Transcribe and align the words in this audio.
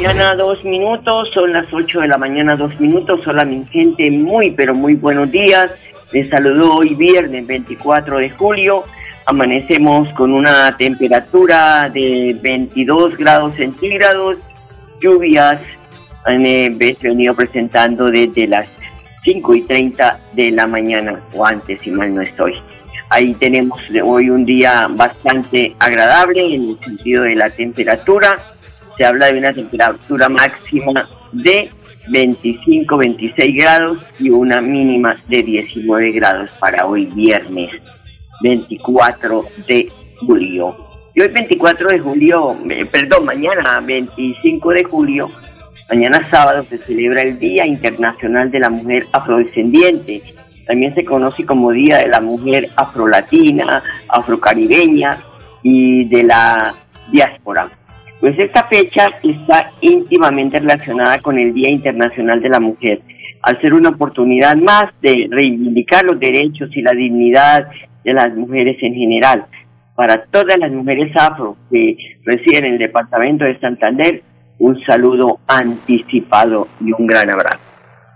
mañana, 0.00 0.34
dos 0.34 0.64
minutos, 0.64 1.28
son 1.34 1.52
las 1.52 1.66
8 1.70 2.00
de 2.00 2.08
la 2.08 2.16
mañana, 2.16 2.56
dos 2.56 2.72
minutos. 2.80 3.20
Hola, 3.26 3.44
mi 3.44 3.66
gente, 3.66 4.10
muy, 4.10 4.50
pero 4.52 4.74
muy 4.74 4.94
buenos 4.94 5.30
días. 5.30 5.70
Les 6.10 6.26
saludo 6.30 6.76
hoy 6.76 6.94
viernes 6.94 7.46
24 7.46 8.16
de 8.16 8.30
julio. 8.30 8.84
Amanecemos 9.26 10.08
con 10.14 10.32
una 10.32 10.74
temperatura 10.78 11.90
de 11.90 12.34
22 12.40 13.18
grados 13.18 13.54
centígrados. 13.56 14.38
Lluvias 15.02 15.60
han 16.24 16.46
eh, 16.46 16.74
venido 17.02 17.34
presentando 17.34 18.06
desde 18.06 18.46
las 18.46 18.66
5 19.24 19.54
y 19.54 19.62
30 19.64 20.18
de 20.32 20.50
la 20.50 20.66
mañana, 20.66 21.20
o 21.34 21.44
antes, 21.44 21.78
si 21.82 21.90
mal 21.90 22.14
no 22.14 22.22
estoy. 22.22 22.54
Ahí 23.10 23.34
tenemos 23.34 23.78
hoy 24.02 24.30
un 24.30 24.46
día 24.46 24.88
bastante 24.88 25.76
agradable 25.78 26.54
en 26.54 26.70
el 26.70 26.78
sentido 26.86 27.24
de 27.24 27.34
la 27.34 27.50
temperatura. 27.50 28.54
Se 29.00 29.06
habla 29.06 29.32
de 29.32 29.38
una 29.38 29.50
temperatura 29.50 30.28
máxima 30.28 31.08
de 31.32 31.70
25, 32.10 32.98
26 32.98 33.56
grados 33.56 33.98
y 34.18 34.28
una 34.28 34.60
mínima 34.60 35.16
de 35.26 35.42
19 35.42 36.12
grados 36.12 36.50
para 36.60 36.84
hoy 36.84 37.06
viernes 37.06 37.70
24 38.42 39.46
de 39.66 39.90
julio. 40.18 40.76
Y 41.14 41.22
hoy 41.22 41.28
24 41.28 41.88
de 41.88 41.98
julio, 41.98 42.58
perdón, 42.92 43.24
mañana 43.24 43.80
25 43.80 44.68
de 44.68 44.84
julio, 44.84 45.30
mañana 45.88 46.20
sábado 46.30 46.66
se 46.68 46.76
celebra 46.76 47.22
el 47.22 47.38
Día 47.38 47.64
Internacional 47.64 48.50
de 48.50 48.60
la 48.60 48.68
Mujer 48.68 49.06
Afrodescendiente. 49.12 50.22
También 50.66 50.94
se 50.94 51.06
conoce 51.06 51.46
como 51.46 51.70
Día 51.70 52.00
de 52.00 52.08
la 52.08 52.20
Mujer 52.20 52.68
Afrolatina, 52.76 53.82
Afrocaribeña 54.08 55.24
y 55.62 56.04
de 56.04 56.22
la 56.24 56.74
diáspora. 57.10 57.79
Pues 58.20 58.38
esta 58.38 58.64
fecha 58.64 59.06
está 59.22 59.72
íntimamente 59.80 60.60
relacionada 60.60 61.18
con 61.20 61.38
el 61.38 61.54
Día 61.54 61.70
Internacional 61.70 62.42
de 62.42 62.50
la 62.50 62.60
Mujer, 62.60 63.00
al 63.40 63.58
ser 63.62 63.72
una 63.72 63.88
oportunidad 63.88 64.56
más 64.56 64.92
de 65.00 65.26
reivindicar 65.30 66.04
los 66.04 66.20
derechos 66.20 66.68
y 66.76 66.82
la 66.82 66.92
dignidad 66.92 67.68
de 68.04 68.12
las 68.12 68.34
mujeres 68.34 68.76
en 68.82 68.94
general. 68.94 69.46
Para 69.94 70.24
todas 70.24 70.58
las 70.58 70.70
mujeres 70.70 71.10
afro 71.16 71.56
que 71.70 71.96
residen 72.24 72.66
en 72.66 72.72
el 72.74 72.78
departamento 72.78 73.44
de 73.44 73.58
Santander, 73.58 74.22
un 74.58 74.78
saludo 74.84 75.40
anticipado 75.46 76.68
y 76.80 76.92
un 76.92 77.06
gran 77.06 77.30
abrazo. 77.30 77.64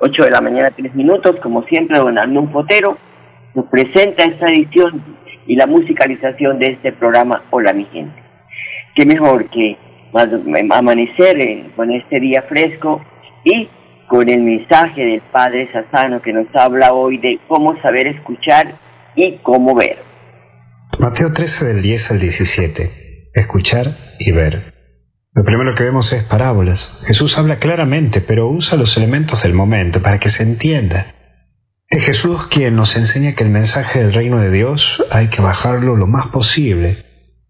8 0.01 0.25
de 0.25 0.31
la 0.31 0.43
mañana, 0.43 0.71
3 0.71 0.95
minutos, 0.95 1.37
como 1.43 1.63
siempre, 1.65 1.97
don 1.97 2.19
Arnulfo 2.19 2.61
Fotero 2.61 2.99
nos 3.55 3.67
presenta 3.67 4.25
esta 4.25 4.49
edición 4.49 5.03
y 5.47 5.57
la 5.57 5.67
musicalización 5.67 6.59
de 6.59 6.73
este 6.73 6.93
programa 6.93 7.43
Hola 7.51 7.73
mi 7.73 7.85
gente. 7.87 8.23
Qué 8.95 9.07
mejor 9.07 9.49
que 9.49 9.79
amanecer 10.71 11.71
con 11.75 11.91
este 11.91 12.21
día 12.21 12.43
fresco 12.49 13.05
y 13.45 13.69
con 14.09 14.29
el 14.29 14.43
mensaje 14.43 15.05
del 15.05 15.23
Padre 15.33 15.69
Sassano 15.73 16.23
que 16.23 16.33
nos 16.33 16.47
habla 16.55 16.93
hoy 16.93 17.19
de 17.19 17.41
cómo 17.49 17.81
saber 17.81 18.07
escuchar 18.07 18.75
y 19.17 19.39
cómo 19.39 19.75
ver. 19.75 19.99
Mateo 20.99 21.33
13 21.33 21.67
del 21.67 21.83
10 21.83 22.11
al 22.13 22.21
17. 22.21 22.91
Escuchar 23.35 23.87
y 24.19 24.31
ver. 24.33 24.75
Lo 25.33 25.43
primero 25.43 25.75
que 25.75 25.83
vemos 25.83 26.13
es 26.13 26.23
parábolas. 26.23 27.03
Jesús 27.07 27.37
habla 27.37 27.57
claramente, 27.57 28.21
pero 28.21 28.49
usa 28.49 28.79
los 28.79 28.97
elementos 28.97 29.43
del 29.43 29.53
momento 29.53 30.01
para 30.01 30.19
que 30.19 30.31
se 30.31 30.45
entienda. 30.45 31.07
Es 31.89 32.05
Jesús 32.05 32.47
quien 32.47 32.77
nos 32.77 32.97
enseña 32.97 33.35
que 33.35 33.43
el 33.43 33.51
mensaje 33.51 34.01
del 34.01 34.15
reino 34.15 34.39
de 34.39 34.51
Dios 34.51 35.05
hay 35.11 35.29
que 35.29 35.43
bajarlo 35.43 35.97
lo 35.97 36.07
más 36.07 36.29
posible 36.29 36.97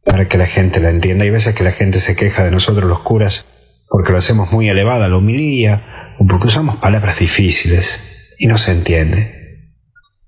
para 0.04 0.28
que 0.28 0.38
la 0.38 0.46
gente 0.46 0.80
la 0.80 0.90
entienda. 0.90 1.24
Hay 1.24 1.30
veces 1.30 1.54
que 1.54 1.64
la 1.64 1.72
gente 1.72 1.98
se 1.98 2.14
queja 2.14 2.44
de 2.44 2.50
nosotros 2.50 2.88
los 2.88 3.00
curas 3.00 3.46
porque 3.88 4.12
lo 4.12 4.18
hacemos 4.18 4.52
muy 4.52 4.68
elevada 4.68 5.08
la 5.08 5.16
homilía 5.16 6.14
o 6.18 6.26
porque 6.26 6.48
usamos 6.48 6.76
palabras 6.76 7.18
difíciles 7.18 8.00
y 8.38 8.46
no 8.46 8.58
se 8.58 8.72
entiende. 8.72 9.70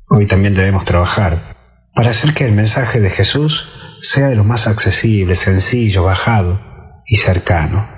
Hoy 0.09 0.27
también 0.27 0.55
debemos 0.55 0.85
trabajar 0.85 1.57
para 1.95 2.11
hacer 2.11 2.35
que 2.35 2.45
el 2.45 2.53
mensaje 2.53 3.01
de 3.01 3.11
Jesús 3.11 3.69
sea 4.01 4.29
de 4.29 4.37
lo 4.37 4.45
más 4.45 4.67
accesible, 4.67 5.35
sencillo, 5.35 6.05
bajado 6.05 6.61
y 7.07 7.17
cercano. 7.17 7.89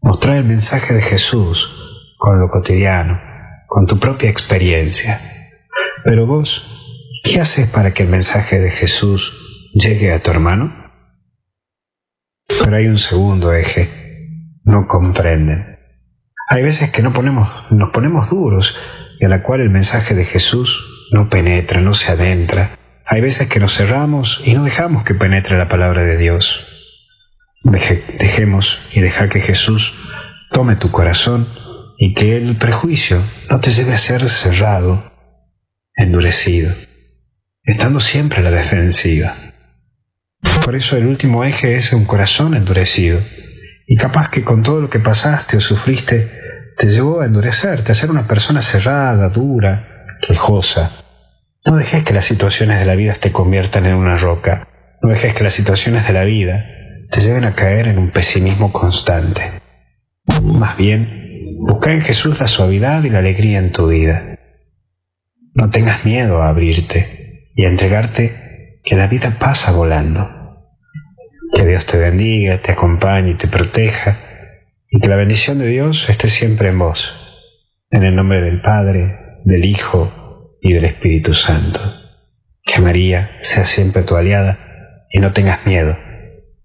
Mostrar 0.00 0.36
el 0.36 0.44
mensaje 0.44 0.94
de 0.94 1.02
Jesús 1.02 2.14
con 2.16 2.40
lo 2.40 2.48
cotidiano, 2.48 3.20
con 3.66 3.86
tu 3.86 3.98
propia 3.98 4.30
experiencia. 4.30 5.20
Pero 6.04 6.26
vos, 6.26 7.20
¿qué 7.24 7.40
haces 7.40 7.66
para 7.66 7.92
que 7.92 8.04
el 8.04 8.08
mensaje 8.08 8.60
de 8.60 8.70
Jesús 8.70 9.41
llegue 9.72 10.12
a 10.12 10.22
tu 10.22 10.30
hermano? 10.30 10.72
Pero 12.46 12.76
hay 12.76 12.86
un 12.86 12.98
segundo 12.98 13.52
eje, 13.52 13.88
no 14.64 14.84
comprenden. 14.86 15.78
Hay 16.48 16.62
veces 16.62 16.90
que 16.90 17.02
no 17.02 17.12
ponemos, 17.12 17.48
nos 17.70 17.90
ponemos 17.92 18.30
duros 18.30 18.76
y 19.18 19.24
a 19.24 19.28
la 19.28 19.42
cual 19.42 19.60
el 19.60 19.70
mensaje 19.70 20.14
de 20.14 20.24
Jesús 20.24 21.08
no 21.12 21.28
penetra, 21.28 21.80
no 21.80 21.94
se 21.94 22.12
adentra. 22.12 22.70
Hay 23.06 23.20
veces 23.20 23.48
que 23.48 23.60
nos 23.60 23.74
cerramos 23.74 24.42
y 24.44 24.54
no 24.54 24.64
dejamos 24.64 25.04
que 25.04 25.14
penetre 25.14 25.58
la 25.58 25.68
palabra 25.68 26.02
de 26.04 26.16
Dios. 26.18 26.66
Deje- 27.64 28.02
dejemos 28.18 28.78
y 28.92 29.00
deja 29.00 29.28
que 29.28 29.40
Jesús 29.40 29.94
tome 30.50 30.76
tu 30.76 30.90
corazón 30.90 31.46
y 31.96 32.14
que 32.14 32.36
el 32.36 32.56
prejuicio 32.56 33.22
no 33.50 33.60
te 33.60 33.70
lleve 33.70 33.94
a 33.94 33.98
ser 33.98 34.28
cerrado, 34.28 35.02
endurecido, 35.94 36.74
estando 37.62 38.00
siempre 38.00 38.40
a 38.40 38.42
la 38.42 38.50
defensiva. 38.50 39.34
Por 40.64 40.76
eso 40.76 40.96
el 40.96 41.06
último 41.06 41.44
eje 41.44 41.76
es 41.76 41.92
un 41.92 42.04
corazón 42.04 42.54
endurecido. 42.54 43.20
Y 43.86 43.96
capaz 43.96 44.30
que 44.30 44.44
con 44.44 44.62
todo 44.62 44.80
lo 44.80 44.90
que 44.90 45.00
pasaste 45.00 45.56
o 45.56 45.60
sufriste 45.60 46.30
te 46.76 46.88
llevó 46.88 47.20
a 47.20 47.26
endurecerte, 47.26 47.92
a 47.92 47.94
ser 47.94 48.10
una 48.10 48.26
persona 48.26 48.62
cerrada, 48.62 49.28
dura, 49.28 50.06
quejosa. 50.20 50.90
No 51.66 51.76
dejes 51.76 52.04
que 52.04 52.14
las 52.14 52.24
situaciones 52.24 52.78
de 52.78 52.86
la 52.86 52.94
vida 52.94 53.14
te 53.14 53.32
conviertan 53.32 53.86
en 53.86 53.94
una 53.94 54.16
roca. 54.16 54.66
No 55.02 55.10
dejes 55.10 55.34
que 55.34 55.44
las 55.44 55.52
situaciones 55.52 56.06
de 56.06 56.12
la 56.12 56.24
vida 56.24 56.64
te 57.10 57.20
lleven 57.20 57.44
a 57.44 57.54
caer 57.54 57.88
en 57.88 57.98
un 57.98 58.10
pesimismo 58.10 58.72
constante. 58.72 59.42
Más 60.42 60.76
bien, 60.76 61.56
busca 61.58 61.92
en 61.92 62.00
Jesús 62.02 62.40
la 62.40 62.48
suavidad 62.48 63.02
y 63.04 63.10
la 63.10 63.18
alegría 63.18 63.58
en 63.58 63.72
tu 63.72 63.88
vida. 63.88 64.38
No 65.54 65.70
tengas 65.70 66.06
miedo 66.06 66.42
a 66.42 66.48
abrirte 66.48 67.50
y 67.54 67.64
a 67.64 67.68
entregarte 67.68 68.51
que 68.82 68.96
la 68.96 69.06
vida 69.06 69.36
pasa 69.38 69.72
volando. 69.72 70.28
Que 71.54 71.66
Dios 71.66 71.86
te 71.86 71.98
bendiga, 71.98 72.58
te 72.58 72.72
acompañe 72.72 73.30
y 73.30 73.34
te 73.34 73.48
proteja 73.48 74.16
y 74.90 75.00
que 75.00 75.08
la 75.08 75.16
bendición 75.16 75.58
de 75.58 75.66
Dios 75.66 76.08
esté 76.08 76.28
siempre 76.28 76.68
en 76.68 76.78
vos. 76.78 77.84
En 77.90 78.04
el 78.04 78.14
nombre 78.14 78.40
del 78.40 78.60
Padre, 78.60 79.06
del 79.44 79.64
Hijo 79.64 80.56
y 80.60 80.72
del 80.72 80.84
Espíritu 80.84 81.34
Santo. 81.34 81.80
Que 82.64 82.80
María 82.80 83.30
sea 83.40 83.64
siempre 83.64 84.02
tu 84.02 84.16
aliada 84.16 84.58
y 85.10 85.18
no 85.18 85.32
tengas 85.32 85.66
miedo, 85.66 85.96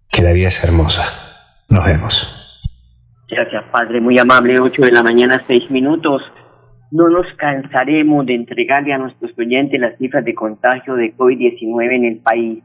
que 0.10 0.22
la 0.22 0.32
vida 0.32 0.48
es 0.48 0.64
hermosa. 0.64 1.04
Nos 1.70 1.86
vemos. 1.86 2.62
Gracias, 3.30 3.64
Padre. 3.72 4.00
Muy 4.00 4.18
amable. 4.18 4.60
8 4.60 4.82
de 4.84 4.92
la 4.92 5.04
mañana, 5.04 5.44
6 5.48 5.70
minutos. 5.70 6.22
No 6.90 7.10
nos 7.10 7.28
cansaremos 7.36 8.26
de 8.26 8.36
entregarle 8.36 8.94
a 8.94 8.98
nuestros 8.98 9.38
oyentes 9.38 9.78
las 9.80 9.98
cifras 9.98 10.24
de 10.24 10.34
contagio 10.34 10.96
de 10.96 11.14
COVID-19 11.16 11.94
en 11.94 12.06
el 12.06 12.20
país. 12.20 12.64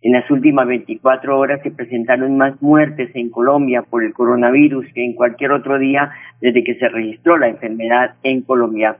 En 0.00 0.12
las 0.12 0.30
últimas 0.30 0.68
24 0.68 1.36
horas 1.36 1.60
se 1.64 1.72
presentaron 1.72 2.36
más 2.36 2.62
muertes 2.62 3.10
en 3.14 3.30
Colombia 3.30 3.82
por 3.82 4.04
el 4.04 4.12
coronavirus 4.12 4.86
que 4.94 5.04
en 5.04 5.14
cualquier 5.14 5.50
otro 5.50 5.76
día 5.80 6.12
desde 6.40 6.62
que 6.62 6.76
se 6.76 6.88
registró 6.88 7.36
la 7.36 7.48
enfermedad 7.48 8.14
en 8.22 8.42
Colombia. 8.42 8.96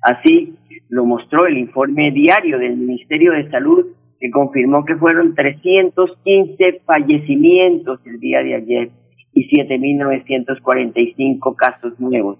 Así 0.00 0.56
lo 0.88 1.04
mostró 1.04 1.46
el 1.46 1.58
informe 1.58 2.10
diario 2.12 2.58
del 2.58 2.78
Ministerio 2.78 3.32
de 3.32 3.50
Salud 3.50 3.88
que 4.18 4.30
confirmó 4.30 4.86
que 4.86 4.96
fueron 4.96 5.34
315 5.34 6.80
fallecimientos 6.86 8.00
el 8.06 8.18
día 8.20 8.42
de 8.42 8.54
ayer 8.54 8.88
y 9.34 9.50
7.945 9.50 11.56
casos 11.56 12.00
nuevos. 12.00 12.38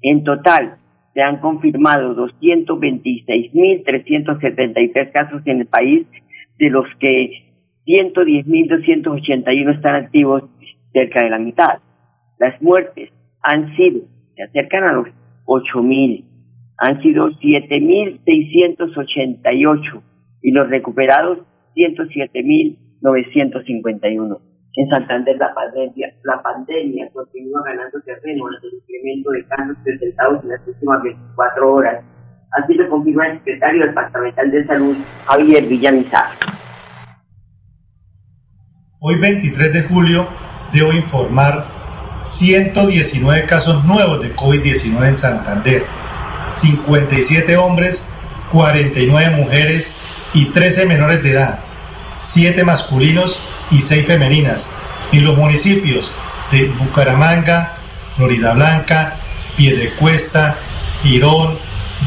En 0.00 0.22
total, 0.22 0.76
se 1.18 1.22
han 1.24 1.38
confirmado 1.38 2.14
226.373 2.14 5.10
casos 5.10 5.42
en 5.46 5.62
el 5.62 5.66
país, 5.66 6.06
de 6.60 6.70
los 6.70 6.86
que 7.00 7.42
110.281 7.86 9.74
están 9.74 9.96
activos, 9.96 10.44
cerca 10.92 11.24
de 11.24 11.30
la 11.30 11.40
mitad. 11.40 11.80
Las 12.38 12.62
muertes 12.62 13.10
han 13.42 13.74
sido, 13.74 14.02
se 14.36 14.44
acercan 14.44 14.84
a 14.84 14.92
los 14.92 15.08
8.000, 15.46 16.24
han 16.76 17.02
sido 17.02 17.30
7.688 17.30 20.02
y 20.42 20.52
los 20.52 20.70
recuperados 20.70 21.40
107.951. 21.74 24.38
En 24.74 24.88
Santander 24.88 25.36
la 25.38 25.52
pandemia, 25.54 26.14
la 26.22 26.42
pandemia 26.42 27.10
continúa 27.12 27.62
ganando 27.64 28.00
terreno 28.02 28.46
ante 28.46 28.66
el 28.68 28.74
incremento 28.74 29.30
de 29.30 29.46
casos 29.46 29.76
presentados 29.82 30.44
en 30.44 30.50
las 30.50 30.60
últimas 30.68 31.02
24 31.02 31.74
horas. 31.74 32.04
Así 32.52 32.74
lo 32.74 32.88
confirma 32.88 33.28
el 33.28 33.38
secretario 33.38 33.86
departamental 33.86 34.50
de 34.50 34.66
salud, 34.66 34.96
Javier 35.26 35.64
Villamizar. 35.66 36.30
Hoy 39.00 39.20
23 39.20 39.72
de 39.72 39.82
julio 39.82 40.26
debo 40.72 40.92
informar 40.92 41.64
119 42.20 43.46
casos 43.46 43.84
nuevos 43.84 44.20
de 44.22 44.34
COVID-19 44.34 45.08
en 45.08 45.16
Santander, 45.16 45.82
57 46.50 47.56
hombres, 47.56 48.14
49 48.52 49.36
mujeres 49.36 50.30
y 50.34 50.46
13 50.46 50.86
menores 50.86 51.22
de 51.22 51.30
edad, 51.32 51.58
7 52.10 52.64
masculinos 52.64 53.38
y 53.70 53.82
6 53.82 54.06
femeninas, 54.06 54.70
en 55.12 55.24
los 55.24 55.36
municipios 55.36 56.10
de 56.50 56.66
Bucaramanga, 56.66 57.74
Florida 58.16 58.54
Blanca, 58.54 59.16
Piedecuesta, 59.56 60.56
Girón, 61.02 61.56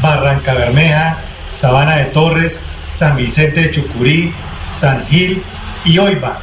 Barranca 0.00 0.54
Bermeja, 0.54 1.18
Sabana 1.54 1.96
de 1.96 2.06
Torres, 2.06 2.62
San 2.92 3.16
Vicente 3.16 3.60
de 3.62 3.70
Chucurí, 3.70 4.32
San 4.74 5.06
Gil 5.06 5.40
y 5.84 5.98
Oiva, 5.98 6.40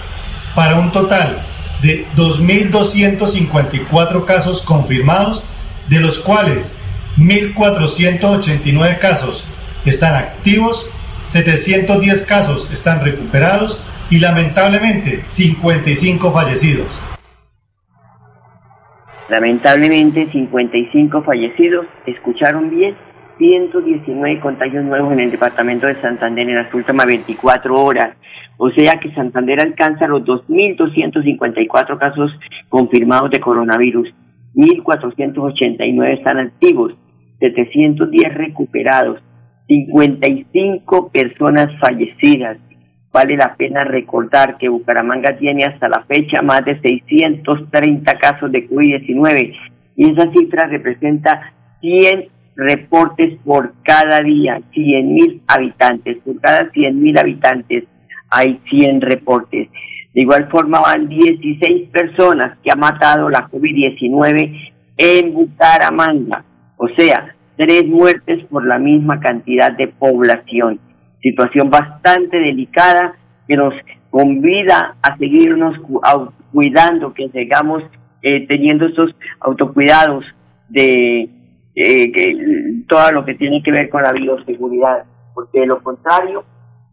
para 0.55 0.75
un 0.75 0.91
total 0.91 1.41
de 1.81 2.05
2.254 2.15 4.25
casos 4.25 4.61
confirmados, 4.63 5.43
de 5.87 5.99
los 5.99 6.19
cuales 6.19 6.77
1.489 7.17 8.99
casos 8.99 9.45
están 9.85 10.15
activos, 10.15 10.89
710 11.29 12.27
casos 12.27 12.73
están 12.73 13.05
recuperados 13.05 14.07
y 14.09 14.19
lamentablemente 14.19 15.17
55 15.21 16.31
fallecidos. 16.31 16.99
Lamentablemente 19.29 20.27
55 20.31 21.21
fallecidos, 21.21 21.85
¿escucharon 22.07 22.71
bien? 22.71 22.95
119 23.37 24.39
contagios 24.39 24.83
nuevos 24.83 25.13
en 25.13 25.19
el 25.19 25.29
departamento 25.29 25.85
de 25.85 26.01
Santander 26.01 26.49
en 26.49 26.55
las 26.55 26.73
últimas 26.73 27.05
24 27.05 27.79
horas. 27.79 28.17
O 28.57 28.71
sea 28.71 28.99
que 28.99 29.13
Santander 29.13 29.61
alcanza 29.61 30.07
los 30.07 30.23
2.254 30.23 31.99
casos 31.99 32.31
confirmados 32.69 33.29
de 33.29 33.39
coronavirus. 33.39 34.09
1.489 34.55 36.17
están 36.17 36.39
activos, 36.39 36.93
710 37.39 38.33
recuperados, 38.33 39.21
55 39.69 41.11
personas 41.11 41.69
fallecidas. 41.79 42.57
Vale 43.13 43.37
la 43.37 43.55
pena 43.55 43.83
recordar 43.85 44.57
que 44.57 44.67
Bucaramanga 44.67 45.37
tiene 45.37 45.63
hasta 45.63 45.87
la 45.87 46.03
fecha 46.03 46.41
más 46.41 46.65
de 46.65 46.79
630 46.81 48.13
casos 48.19 48.51
de 48.51 48.67
COVID-19 48.69 49.55
y 49.95 50.11
esa 50.11 50.31
cifra 50.31 50.67
representa 50.67 51.53
100 51.81 52.29
reportes 52.55 53.37
por 53.45 53.73
cada 53.83 54.19
día, 54.21 54.61
100 54.73 55.13
mil 55.13 55.41
habitantes. 55.47 56.17
Por 56.25 56.39
cada 56.41 56.69
100 56.71 57.01
mil 57.01 57.17
habitantes 57.17 57.85
hay 58.29 58.59
100 58.69 59.01
reportes. 59.01 59.69
De 60.13 60.21
igual 60.21 60.49
forma 60.49 60.81
van 60.81 61.07
16 61.07 61.89
personas 61.89 62.57
que 62.63 62.71
ha 62.71 62.75
matado 62.75 63.29
la 63.29 63.47
COVID-19 63.49 64.71
en 64.97 65.33
Bucaramanga. 65.33 66.43
O 66.77 66.87
sea, 66.89 67.35
tres 67.59 67.85
muertes 67.85 68.45
por 68.45 68.65
la 68.65 68.79
misma 68.79 69.19
cantidad 69.19 69.73
de 69.75 69.89
población. 69.89 70.79
Situación 71.21 71.69
bastante 71.69 72.39
delicada 72.39 73.15
que 73.49 73.57
nos 73.57 73.73
convida 74.09 74.95
a 75.01 75.17
seguirnos 75.17 75.75
cuidando, 76.53 77.13
que 77.13 77.27
sigamos 77.27 77.83
eh, 78.21 78.47
teniendo 78.47 78.85
estos 78.85 79.13
autocuidados 79.41 80.23
de 80.69 81.29
eh, 81.75 82.83
todo 82.87 83.11
lo 83.11 83.25
que 83.25 83.35
tiene 83.35 83.61
que 83.61 83.71
ver 83.71 83.89
con 83.89 84.03
la 84.03 84.13
bioseguridad, 84.13 85.03
porque 85.33 85.59
de 85.59 85.65
lo 85.65 85.83
contrario, 85.83 86.45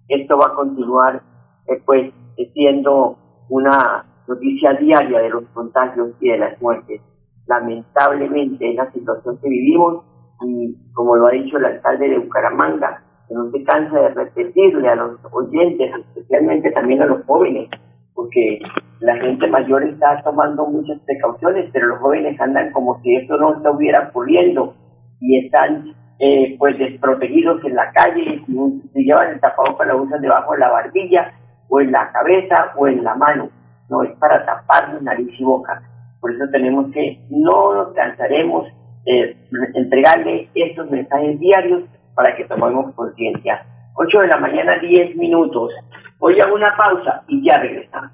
esto 0.09 0.37
va 0.37 0.47
a 0.47 0.55
continuar 0.55 1.23
eh, 1.69 1.81
pues 1.87 2.13
siendo 2.55 3.19
una 3.51 4.05
noticia 4.27 4.73
diaria 4.73 5.21
de 5.21 5.31
los 5.31 5.45
contagios 5.55 6.09
y 6.21 6.29
de 6.29 6.39
las 6.39 6.61
muertes. 6.61 7.01
Lamentablemente, 7.47 8.69
en 8.69 8.75
la 8.75 8.91
situación 8.91 9.39
que 9.41 9.49
vivimos, 9.49 10.03
y 10.43 10.77
como 10.93 11.17
lo 11.17 11.27
ha 11.27 11.31
dicho 11.31 11.57
el 11.57 11.65
alcalde 11.65 12.09
de 12.09 12.19
Bucaramanga, 12.19 13.03
que 13.29 13.35
no 13.35 13.51
se 13.51 13.65
cansa 13.65 13.99
de 14.01 14.09
repetirle 14.11 14.89
a 14.89 14.97
los 14.97 15.19
oyentes, 15.33 15.91
especialmente 16.09 16.71
también 16.73 17.03
a 17.03 17.07
los 17.07 17.25
jóvenes, 17.25 17.69
porque 18.15 18.61
la 19.01 19.17
gente 19.17 19.47
mayor 19.49 19.83
está 19.85 20.23
tomando 20.23 20.67
muchas 20.67 20.99
precauciones, 21.01 21.69
pero 21.73 21.89
los 21.89 21.99
jóvenes 22.01 22.41
andan 22.41 22.73
como 22.73 23.01
si 23.03 23.17
esto 23.17 23.37
no 23.37 23.57
estuviera 23.57 24.09
ocurriendo 24.09 24.75
y 25.21 25.45
están 25.45 25.95
eh, 26.19 26.57
pues 26.59 26.79
desprotegidos 26.79 27.63
en 27.65 27.75
la 27.75 27.93
calle, 27.93 28.43
si 28.47 29.05
llevan 29.05 29.33
el 29.33 29.41
tapabocas 29.41 29.87
lo 29.89 30.03
usan 30.03 30.23
debajo 30.23 30.53
de 30.53 30.59
la 30.59 30.71
barbilla 30.71 31.33
o 31.69 31.81
en 31.81 31.93
la 31.93 32.11
cabeza 32.13 32.73
o 32.77 32.87
en 32.87 33.05
la 33.05 33.15
mano, 33.15 33.51
no 33.89 34.03
es 34.03 34.13
para 34.19 34.45
tapar 34.47 35.03
nariz 35.03 35.29
y 35.39 35.45
boca. 35.45 35.83
Por 36.21 36.33
eso 36.33 36.45
tenemos 36.51 36.91
que, 36.93 37.21
no 37.31 37.75
nos 37.75 37.95
cansaremos 37.95 38.67
eh, 39.07 39.37
entregarle 39.75 40.49
estos 40.55 40.91
mensajes 40.91 41.39
diarios 41.39 41.85
para 42.15 42.35
que 42.37 42.45
tomemos 42.45 42.95
conciencia. 42.95 43.65
8 43.95 44.21
de 44.21 44.27
la 44.27 44.39
mañana, 44.39 44.79
10 44.79 45.17
minutos. 45.17 45.73
Voy 46.19 46.41
a 46.41 46.47
una 46.53 46.77
pausa 46.77 47.23
y 47.29 47.45
ya 47.45 47.59
regresamos. 47.59 48.11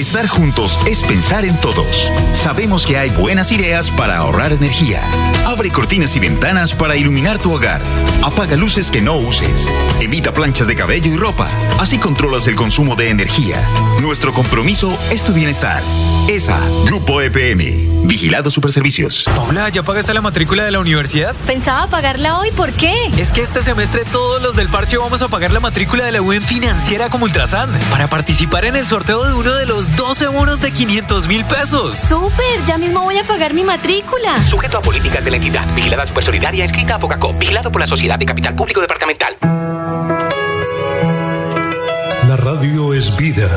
Estar 0.00 0.26
juntos 0.28 0.80
es 0.88 1.02
pensar 1.02 1.44
en 1.44 1.60
todos. 1.60 2.10
Sabemos 2.32 2.86
que 2.86 2.96
hay 2.96 3.10
buenas 3.10 3.52
ideas 3.52 3.90
para 3.90 4.16
ahorrar 4.16 4.50
energía. 4.50 5.02
Abre 5.46 5.70
cortinas 5.70 6.16
y 6.16 6.20
ventanas 6.20 6.74
para 6.74 6.96
iluminar 6.96 7.38
tu 7.38 7.52
hogar. 7.52 7.82
Apaga 8.24 8.56
luces 8.56 8.90
que 8.90 9.02
no 9.02 9.18
uses. 9.18 9.70
Evita 10.00 10.32
planchas 10.32 10.66
de 10.66 10.74
cabello 10.74 11.12
y 11.12 11.18
ropa. 11.18 11.50
Así 11.78 11.98
controlas 11.98 12.46
el 12.46 12.56
consumo 12.56 12.96
de 12.96 13.10
energía. 13.10 13.56
Nuestro 14.00 14.32
compromiso 14.32 14.90
es 15.12 15.22
tu 15.22 15.34
bienestar. 15.34 15.82
ESA, 16.30 16.58
Grupo 16.86 17.20
EPM. 17.20 17.99
Vigilado 18.02 18.50
Superservicios. 18.50 19.24
Paula, 19.36 19.68
¿ya 19.68 19.82
pagaste 19.82 20.12
la 20.14 20.20
matrícula 20.20 20.64
de 20.64 20.70
la 20.70 20.80
universidad? 20.80 21.34
Pensaba 21.46 21.86
pagarla 21.86 22.38
hoy, 22.38 22.50
¿por 22.50 22.72
qué? 22.72 22.94
Es 23.18 23.32
que 23.32 23.42
este 23.42 23.60
semestre 23.60 24.04
todos 24.10 24.42
los 24.42 24.56
del 24.56 24.68
parche 24.68 24.96
vamos 24.96 25.22
a 25.22 25.28
pagar 25.28 25.52
la 25.52 25.60
matrícula 25.60 26.04
de 26.04 26.12
la 26.12 26.22
UN 26.22 26.42
financiera 26.42 27.08
como 27.10 27.24
Ultrasan 27.24 27.70
para 27.90 28.08
participar 28.08 28.64
en 28.64 28.76
el 28.76 28.86
sorteo 28.86 29.24
de 29.24 29.34
uno 29.34 29.52
de 29.54 29.66
los 29.66 29.94
12 29.96 30.28
bonos 30.28 30.60
de 30.60 30.72
500 30.72 31.28
mil 31.28 31.44
pesos. 31.44 31.96
¡Súper! 31.96 32.64
Ya 32.66 32.78
mismo 32.78 33.02
voy 33.02 33.18
a 33.18 33.24
pagar 33.24 33.54
mi 33.54 33.62
matrícula. 33.62 34.36
Sujeto 34.38 34.78
a 34.78 34.82
políticas 34.82 35.24
de 35.24 35.30
la 35.30 35.36
entidad. 35.36 35.66
Vigilada 35.74 36.06
Supersolidaria, 36.06 36.64
escrita 36.64 36.96
a 36.96 36.98
Focacop. 36.98 37.38
Vigilado 37.38 37.70
por 37.70 37.80
la 37.80 37.86
Sociedad 37.86 38.18
de 38.18 38.26
Capital 38.26 38.54
Público 38.54 38.80
Departamental. 38.80 39.36
La 42.26 42.36
radio 42.36 42.94
es 42.94 43.16
vida. 43.16 43.48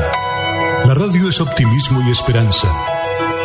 La 0.84 0.94
radio 0.94 1.28
es 1.28 1.40
optimismo 1.40 2.02
y 2.06 2.10
esperanza. 2.10 2.68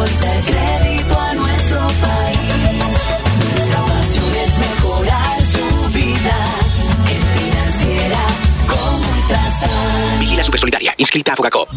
ahorro 0.00 0.10
y 0.10 0.16
dar 0.24 0.40
crédito 0.44 1.14
a 1.18 1.34
nuestro 1.34 1.78
país. 1.78 2.88
Nuestra 3.56 3.80
pasión 3.84 4.24
es 4.42 4.58
mejorar 4.58 5.44
su 5.44 5.64
vida 5.98 6.36
en 7.06 7.22
financiera 7.38 8.22
como 8.68 8.98
Ultrasan. 9.14 10.20
Vigila 10.20 10.42
Supersolidaria, 10.42 10.94
inscrita 10.96 11.32
a 11.32 11.36
Fogacop. 11.36 11.68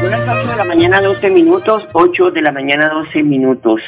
Son 0.00 0.10
las 0.10 0.28
8 0.28 0.50
de 0.50 0.56
la 0.56 0.64
mañana 0.64 1.00
12 1.02 1.30
minutos, 1.30 1.82
8 1.92 2.30
de 2.30 2.42
la 2.42 2.52
mañana 2.52 2.88
12 2.88 3.22
minutos. 3.22 3.80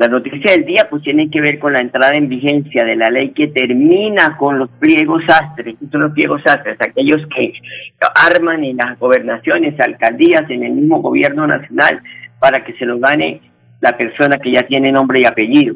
La 0.00 0.08
noticia 0.08 0.52
del 0.52 0.64
día 0.64 0.86
pues 0.88 1.02
tiene 1.02 1.28
que 1.28 1.42
ver 1.42 1.58
con 1.58 1.74
la 1.74 1.80
entrada 1.80 2.14
en 2.14 2.26
vigencia 2.26 2.86
de 2.86 2.96
la 2.96 3.10
ley 3.10 3.32
que 3.32 3.48
termina 3.48 4.34
con 4.38 4.58
los 4.58 4.70
pliegos 4.70 5.22
sastres. 5.26 5.76
¿Qué 5.78 5.86
son 5.92 6.00
los 6.00 6.12
pliegos 6.12 6.40
sastres? 6.42 6.78
Aquellos 6.80 7.20
que 7.36 7.52
arman 8.32 8.64
en 8.64 8.78
las 8.78 8.98
gobernaciones, 8.98 9.78
alcaldías, 9.78 10.48
en 10.48 10.62
el 10.62 10.72
mismo 10.72 11.02
gobierno 11.02 11.46
nacional 11.46 12.00
para 12.38 12.64
que 12.64 12.72
se 12.78 12.86
los 12.86 12.98
gane 12.98 13.42
la 13.82 13.94
persona 13.98 14.38
que 14.38 14.52
ya 14.52 14.62
tiene 14.62 14.90
nombre 14.90 15.20
y 15.20 15.26
apellido. 15.26 15.74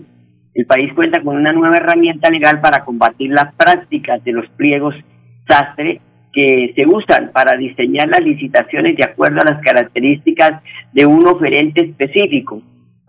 El 0.54 0.64
país 0.64 0.90
cuenta 0.94 1.20
con 1.20 1.36
una 1.36 1.52
nueva 1.52 1.76
herramienta 1.76 2.30
legal 2.30 2.62
para 2.62 2.82
combatir 2.82 3.30
las 3.30 3.54
prácticas 3.56 4.24
de 4.24 4.32
los 4.32 4.48
pliegos 4.56 4.94
sastre 5.46 6.00
que 6.32 6.72
se 6.74 6.86
usan 6.86 7.30
para 7.30 7.58
diseñar 7.58 8.08
las 8.08 8.22
licitaciones 8.22 8.96
de 8.96 9.04
acuerdo 9.04 9.42
a 9.42 9.52
las 9.52 9.60
características 9.60 10.62
de 10.94 11.04
un 11.04 11.26
oferente 11.26 11.82
específico. 11.82 12.62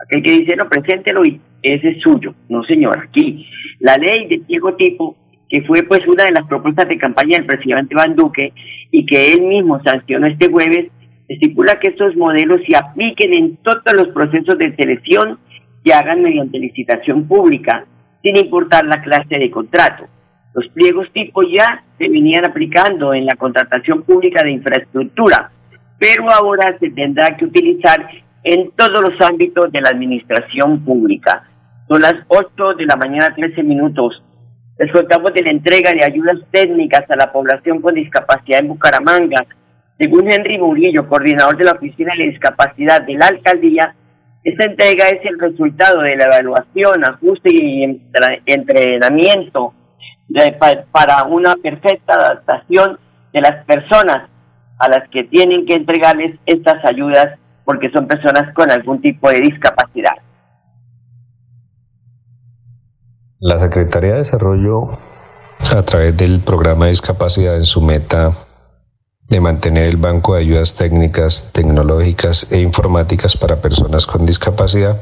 Aquel 0.06 0.24
que 0.24 0.32
dice, 0.40 0.56
no, 0.56 0.70
preséntelo 0.70 1.26
y 1.26 1.40
ese 1.62 1.90
es 1.90 2.02
suyo. 2.02 2.34
No, 2.50 2.64
señor, 2.64 3.00
aquí 3.00 3.48
la 3.80 3.98
ley 3.98 4.28
de 4.28 4.40
pliego 4.40 4.76
tipo, 4.76 5.16
que 5.50 5.62
fue 5.64 5.84
pues 5.84 6.08
una 6.08 6.26
de 6.26 6.32
las 6.32 6.48
propuestas 6.48 6.88
de 6.88 6.98
campaña 6.98 7.38
del 7.38 7.46
presidente 7.46 7.94
Iván 7.94 8.16
Duque 8.16 8.54
y 8.92 9.06
que 9.06 9.34
él 9.34 9.42
mismo 9.42 9.82
sancionó 9.84 10.28
este 10.28 10.50
jueves, 10.50 10.88
estipula 11.28 11.80
que 11.80 11.90
estos 11.90 12.16
modelos 12.16 12.62
se 12.68 12.78
apliquen 12.78 13.34
en 13.34 13.58
todos 13.58 13.94
los 13.94 14.08
procesos 14.10 14.58
de 14.58 14.76
selección 14.76 15.40
que 15.84 15.94
hagan 15.94 16.22
mediante 16.22 16.60
licitación 16.60 17.28
pública, 17.28 17.86
sin 18.22 18.38
importar 18.38 18.86
la 18.86 19.02
clase 19.02 19.38
de 19.38 19.52
contrato. 19.52 20.08
Los 20.54 20.68
pliegos 20.70 21.12
tipo 21.14 21.44
ya 21.44 21.84
se 21.98 22.08
venían 22.08 22.46
aplicando 22.46 23.14
en 23.14 23.26
la 23.26 23.36
contratación 23.36 24.04
pública 24.04 24.42
de 24.44 24.52
infraestructura, 24.52 25.52
pero 26.00 26.30
ahora 26.32 26.78
se 26.80 26.90
tendrá 26.92 27.36
que 27.38 27.46
utilizar 27.46 28.08
en 28.46 28.72
todos 28.78 29.02
los 29.02 29.20
ámbitos 29.28 29.72
de 29.72 29.82
la 29.82 29.90
administración 29.90 30.86
pública. 30.86 31.44
Son 31.88 32.00
las 32.02 32.14
8 32.28 32.76
de 32.78 32.86
la 32.86 32.96
mañana, 32.96 33.34
13 33.36 33.64
minutos. 33.64 34.24
Les 34.78 34.92
contamos 34.92 35.34
de 35.34 35.42
la 35.42 35.50
entrega 35.50 35.92
de 35.92 36.06
ayudas 36.06 36.38
técnicas 36.52 37.10
a 37.10 37.16
la 37.16 37.32
población 37.32 37.82
con 37.82 37.96
discapacidad 37.96 38.60
en 38.60 38.68
Bucaramanga. 38.68 39.46
Según 39.98 40.32
Henry 40.32 40.60
Murillo, 40.60 41.10
coordinador 41.10 41.58
de 41.58 41.64
la 41.64 41.72
Oficina 41.72 42.14
de 42.16 42.26
Discapacidad 42.26 43.02
de 43.02 43.16
la 43.16 43.28
Alcaldía, 43.28 43.96
esta 44.44 44.66
entrega 44.66 45.10
es 45.10 45.26
el 45.26 45.40
resultado 45.40 46.02
de 46.02 46.16
la 46.16 46.26
evaluación, 46.26 47.04
ajuste 47.04 47.50
y 47.52 48.00
entrenamiento 48.46 49.74
para 50.92 51.24
una 51.24 51.56
perfecta 51.56 52.14
adaptación 52.14 53.00
de 53.34 53.42
las 53.42 53.66
personas 53.66 54.30
a 54.78 54.90
las 54.90 55.10
que 55.10 55.24
tienen 55.24 55.66
que 55.66 55.74
entregarles 55.74 56.36
estas 56.46 56.84
ayudas 56.86 57.40
porque 57.66 57.90
son 57.90 58.08
personas 58.08 58.54
con 58.54 58.72
algún 58.72 59.02
tipo 59.02 59.30
de 59.30 59.42
discapacidad. 59.42 60.14
La 63.40 63.60
Secretaría 63.60 64.12
de 64.12 64.18
Desarrollo, 64.20 64.98
a 65.76 65.82
través 65.84 66.16
del 66.16 66.40
programa 66.40 66.86
de 66.86 66.92
discapacidad 66.92 67.56
en 67.58 67.66
su 67.66 67.82
meta 67.82 68.32
de 69.28 69.42
mantener 69.42 69.90
el 69.90 69.98
banco 69.98 70.36
de 70.36 70.42
ayudas 70.42 70.76
técnicas, 70.76 71.50
tecnológicas 71.52 72.52
e 72.52 72.62
informáticas 72.62 73.36
para 73.36 73.62
personas 73.62 74.06
con 74.06 74.26
discapacidad, 74.26 74.98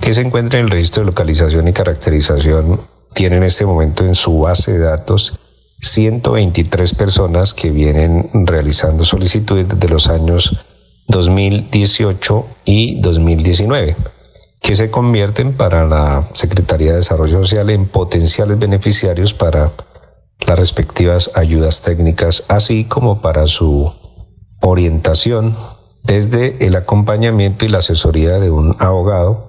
que 0.00 0.12
se 0.12 0.22
encuentra 0.22 0.58
en 0.58 0.66
el 0.66 0.70
registro 0.70 1.02
de 1.02 1.06
localización 1.06 1.68
y 1.68 1.72
caracterización, 1.72 2.80
tiene 3.14 3.36
en 3.36 3.44
este 3.44 3.64
momento 3.64 4.04
en 4.04 4.14
su 4.14 4.40
base 4.40 4.72
de 4.72 4.80
datos 4.80 5.38
123 5.80 6.94
personas 6.94 7.54
que 7.54 7.70
vienen 7.70 8.30
realizando 8.46 9.04
solicitudes 9.04 9.68
desde 9.68 9.88
los 9.88 10.08
años 10.08 10.66
2018 11.08 12.46
y 12.64 13.00
2019 13.00 13.96
que 14.60 14.74
se 14.74 14.90
convierten 14.90 15.52
para 15.52 15.86
la 15.86 16.24
Secretaría 16.32 16.90
de 16.90 16.96
Desarrollo 16.98 17.38
Social 17.38 17.70
en 17.70 17.86
potenciales 17.86 18.58
beneficiarios 18.58 19.32
para 19.32 19.70
las 20.40 20.58
respectivas 20.58 21.30
ayudas 21.34 21.82
técnicas, 21.82 22.42
así 22.48 22.84
como 22.84 23.20
para 23.20 23.46
su 23.46 23.92
orientación 24.60 25.54
desde 26.02 26.66
el 26.66 26.74
acompañamiento 26.74 27.64
y 27.64 27.68
la 27.68 27.78
asesoría 27.78 28.40
de 28.40 28.50
un 28.50 28.74
abogado 28.80 29.48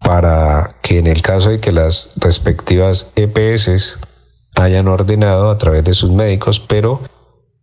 para 0.00 0.76
que 0.82 0.98
en 0.98 1.06
el 1.08 1.20
caso 1.22 1.50
de 1.50 1.58
que 1.58 1.72
las 1.72 2.12
respectivas 2.16 3.10
EPS 3.16 3.98
hayan 4.54 4.88
ordenado 4.88 5.50
a 5.50 5.58
través 5.58 5.84
de 5.84 5.94
sus 5.94 6.10
médicos, 6.10 6.60
pero 6.60 7.00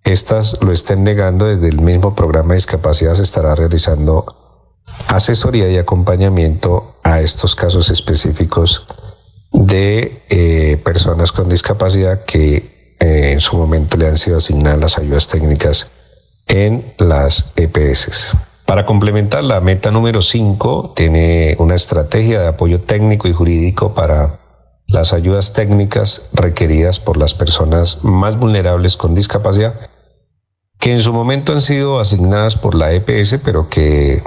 estas 0.05 0.61
lo 0.61 0.71
estén 0.71 1.03
negando 1.03 1.45
desde 1.45 1.67
el 1.67 1.81
mismo 1.81 2.15
programa 2.15 2.49
de 2.49 2.55
discapacidad 2.55 3.15
se 3.15 3.23
estará 3.23 3.55
realizando 3.55 4.25
asesoría 5.07 5.69
y 5.69 5.77
acompañamiento 5.77 6.95
a 7.03 7.21
estos 7.21 7.55
casos 7.55 7.89
específicos 7.89 8.85
de 9.51 10.23
eh, 10.29 10.77
personas 10.77 11.31
con 11.31 11.49
discapacidad 11.49 12.23
que 12.23 12.95
eh, 12.99 13.31
en 13.33 13.41
su 13.41 13.57
momento 13.57 13.97
le 13.97 14.07
han 14.07 14.17
sido 14.17 14.37
asignadas 14.37 14.79
las 14.79 14.97
ayudas 14.97 15.27
técnicas 15.27 15.89
en 16.47 16.93
las 16.99 17.51
EPS. 17.55 18.35
Para 18.65 18.85
complementar, 18.85 19.43
la 19.43 19.59
meta 19.59 19.91
número 19.91 20.21
5 20.21 20.93
tiene 20.95 21.55
una 21.59 21.75
estrategia 21.75 22.41
de 22.41 22.47
apoyo 22.47 22.81
técnico 22.81 23.27
y 23.27 23.33
jurídico 23.33 23.93
para 23.93 24.39
las 24.87 25.13
ayudas 25.13 25.53
técnicas 25.53 26.29
requeridas 26.33 26.99
por 26.99 27.17
las 27.17 27.33
personas 27.33 28.03
más 28.03 28.37
vulnerables 28.37 28.97
con 28.97 29.15
discapacidad, 29.15 29.73
que 30.79 30.93
en 30.93 30.99
su 30.99 31.13
momento 31.13 31.53
han 31.53 31.61
sido 31.61 31.99
asignadas 31.99 32.55
por 32.55 32.75
la 32.75 32.93
EPS, 32.93 33.39
pero 33.43 33.69
que 33.69 34.21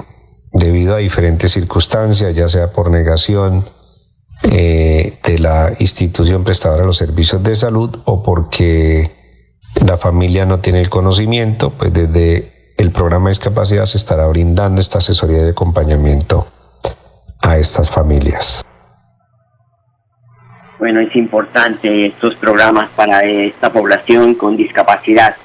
debido 0.51 0.95
a 0.95 0.97
diferentes 0.97 1.51
circunstancias, 1.51 2.35
ya 2.35 2.47
sea 2.47 2.71
por 2.71 2.89
negación 2.89 3.65
eh, 4.43 5.17
de 5.23 5.39
la 5.39 5.71
institución 5.79 6.43
prestadora 6.43 6.81
de 6.81 6.87
los 6.87 6.97
servicios 6.97 7.43
de 7.43 7.55
salud 7.55 7.99
o 8.05 8.23
porque 8.23 9.11
la 9.85 9.97
familia 9.97 10.45
no 10.45 10.59
tiene 10.59 10.81
el 10.81 10.89
conocimiento, 10.89 11.71
pues 11.71 11.93
desde 11.93 12.73
el 12.77 12.91
programa 12.91 13.25
de 13.25 13.31
discapacidad 13.31 13.85
se 13.85 13.97
estará 13.97 14.25
brindando 14.27 14.79
esta 14.81 14.99
asesoría 14.99 15.43
de 15.43 15.51
acompañamiento 15.51 16.47
a 17.41 17.57
estas 17.57 17.89
familias. 17.89 18.63
Bueno, 20.79 21.01
es 21.01 21.13
importante 21.15 22.05
estos 22.05 22.35
programas 22.35 22.89
para 22.95 23.23
esta 23.23 23.71
población 23.71 24.35
con 24.35 24.55
discapacidad. 24.55 25.35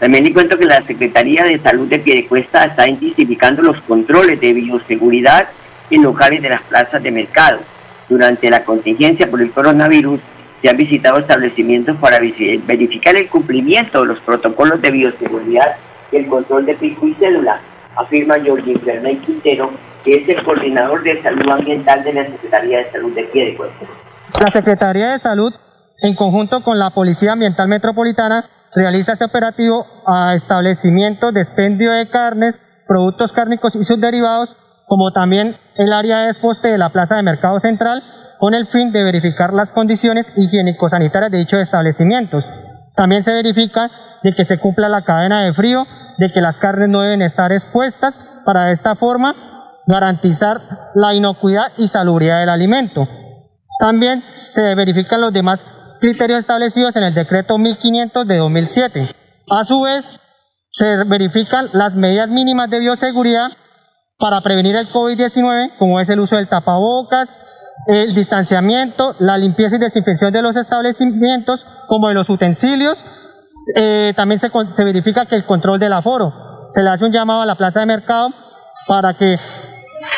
También 0.00 0.24
le 0.24 0.32
cuento 0.32 0.56
que 0.56 0.64
la 0.64 0.82
Secretaría 0.82 1.44
de 1.44 1.58
Salud 1.58 1.86
de 1.86 1.98
Piedecuesta 1.98 2.64
está 2.64 2.88
intensificando 2.88 3.60
los 3.60 3.78
controles 3.82 4.40
de 4.40 4.54
bioseguridad 4.54 5.48
en 5.90 6.02
locales 6.02 6.40
de 6.40 6.48
las 6.48 6.62
plazas 6.62 7.02
de 7.02 7.10
mercado. 7.10 7.58
Durante 8.08 8.48
la 8.48 8.64
contingencia 8.64 9.30
por 9.30 9.42
el 9.42 9.52
coronavirus, 9.52 10.18
se 10.62 10.70
han 10.70 10.78
visitado 10.78 11.18
establecimientos 11.18 11.98
para 11.98 12.18
verificar 12.18 13.14
el 13.14 13.28
cumplimiento 13.28 14.00
de 14.00 14.06
los 14.06 14.20
protocolos 14.20 14.80
de 14.80 14.90
bioseguridad 14.90 15.76
y 16.10 16.16
el 16.16 16.26
control 16.28 16.64
de 16.64 16.74
pico 16.74 17.06
y 17.06 17.14
célula, 17.14 17.60
afirma 17.94 18.36
Jorge 18.44 18.78
Fernández 18.78 19.20
Quintero, 19.24 19.70
que 20.02 20.16
es 20.16 20.28
el 20.28 20.42
coordinador 20.42 21.02
de 21.02 21.22
salud 21.22 21.48
ambiental 21.50 22.02
de 22.04 22.12
la 22.14 22.24
Secretaría 22.24 22.78
de 22.78 22.90
Salud 22.90 23.14
de 23.14 23.24
Piedecuesta. 23.24 23.86
La 24.40 24.50
Secretaría 24.50 25.12
de 25.12 25.18
Salud, 25.18 25.52
en 25.98 26.14
conjunto 26.14 26.62
con 26.62 26.78
la 26.78 26.90
Policía 26.90 27.32
Ambiental 27.32 27.68
Metropolitana, 27.68 28.48
realiza 28.74 29.12
este 29.12 29.24
operativo 29.24 29.86
a 30.06 30.34
establecimientos 30.34 31.34
de 31.34 31.40
expendio 31.40 31.92
de 31.92 32.08
carnes, 32.08 32.58
productos 32.86 33.32
cárnicos 33.32 33.76
y 33.76 33.84
sus 33.84 34.00
derivados, 34.00 34.56
como 34.86 35.12
también 35.12 35.56
el 35.76 35.92
área 35.92 36.20
de 36.20 36.26
desposte 36.26 36.68
de 36.68 36.78
la 36.78 36.88
Plaza 36.88 37.16
de 37.16 37.22
Mercado 37.22 37.58
Central, 37.60 38.02
con 38.38 38.54
el 38.54 38.66
fin 38.66 38.90
de 38.90 39.04
verificar 39.04 39.52
las 39.52 39.72
condiciones 39.72 40.32
higiénico-sanitarias 40.36 41.30
de 41.30 41.38
dichos 41.38 41.60
establecimientos. 41.60 42.48
También 42.96 43.22
se 43.22 43.34
verifica 43.34 43.90
de 44.22 44.34
que 44.34 44.44
se 44.44 44.58
cumpla 44.58 44.88
la 44.88 45.02
cadena 45.02 45.42
de 45.42 45.52
frío, 45.52 45.86
de 46.18 46.32
que 46.32 46.40
las 46.40 46.58
carnes 46.58 46.88
no 46.88 47.02
deben 47.02 47.22
estar 47.22 47.52
expuestas 47.52 48.40
para 48.44 48.64
de 48.64 48.72
esta 48.72 48.94
forma 48.94 49.34
garantizar 49.86 50.60
la 50.94 51.14
inocuidad 51.14 51.72
y 51.76 51.88
salubridad 51.88 52.40
del 52.40 52.48
alimento. 52.48 53.08
También 53.78 54.22
se 54.48 54.74
verifican 54.74 55.20
los 55.20 55.32
demás 55.32 55.64
criterios 56.00 56.40
establecidos 56.40 56.96
en 56.96 57.04
el 57.04 57.14
decreto 57.14 57.58
1500 57.58 58.26
de 58.26 58.36
2007. 58.38 59.06
A 59.50 59.64
su 59.64 59.82
vez, 59.82 60.18
se 60.70 61.04
verifican 61.04 61.68
las 61.72 61.94
medidas 61.94 62.30
mínimas 62.30 62.70
de 62.70 62.80
bioseguridad 62.80 63.50
para 64.18 64.40
prevenir 64.40 64.76
el 64.76 64.88
COVID-19, 64.88 65.76
como 65.78 65.98
es 66.00 66.08
el 66.10 66.20
uso 66.20 66.36
del 66.36 66.48
tapabocas, 66.48 67.36
el 67.86 68.14
distanciamiento, 68.14 69.16
la 69.18 69.38
limpieza 69.38 69.76
y 69.76 69.78
desinfección 69.78 70.32
de 70.32 70.42
los 70.42 70.56
establecimientos, 70.56 71.66
como 71.86 72.08
de 72.08 72.14
los 72.14 72.28
utensilios. 72.28 73.04
Eh, 73.76 74.12
también 74.16 74.38
se, 74.38 74.50
se 74.72 74.84
verifica 74.84 75.26
que 75.26 75.36
el 75.36 75.46
control 75.46 75.78
del 75.78 75.92
aforo. 75.92 76.68
Se 76.70 76.82
le 76.82 76.90
hace 76.90 77.04
un 77.04 77.12
llamado 77.12 77.40
a 77.42 77.46
la 77.46 77.56
plaza 77.56 77.80
de 77.80 77.86
mercado 77.86 78.30
para 78.86 79.14
que 79.14 79.38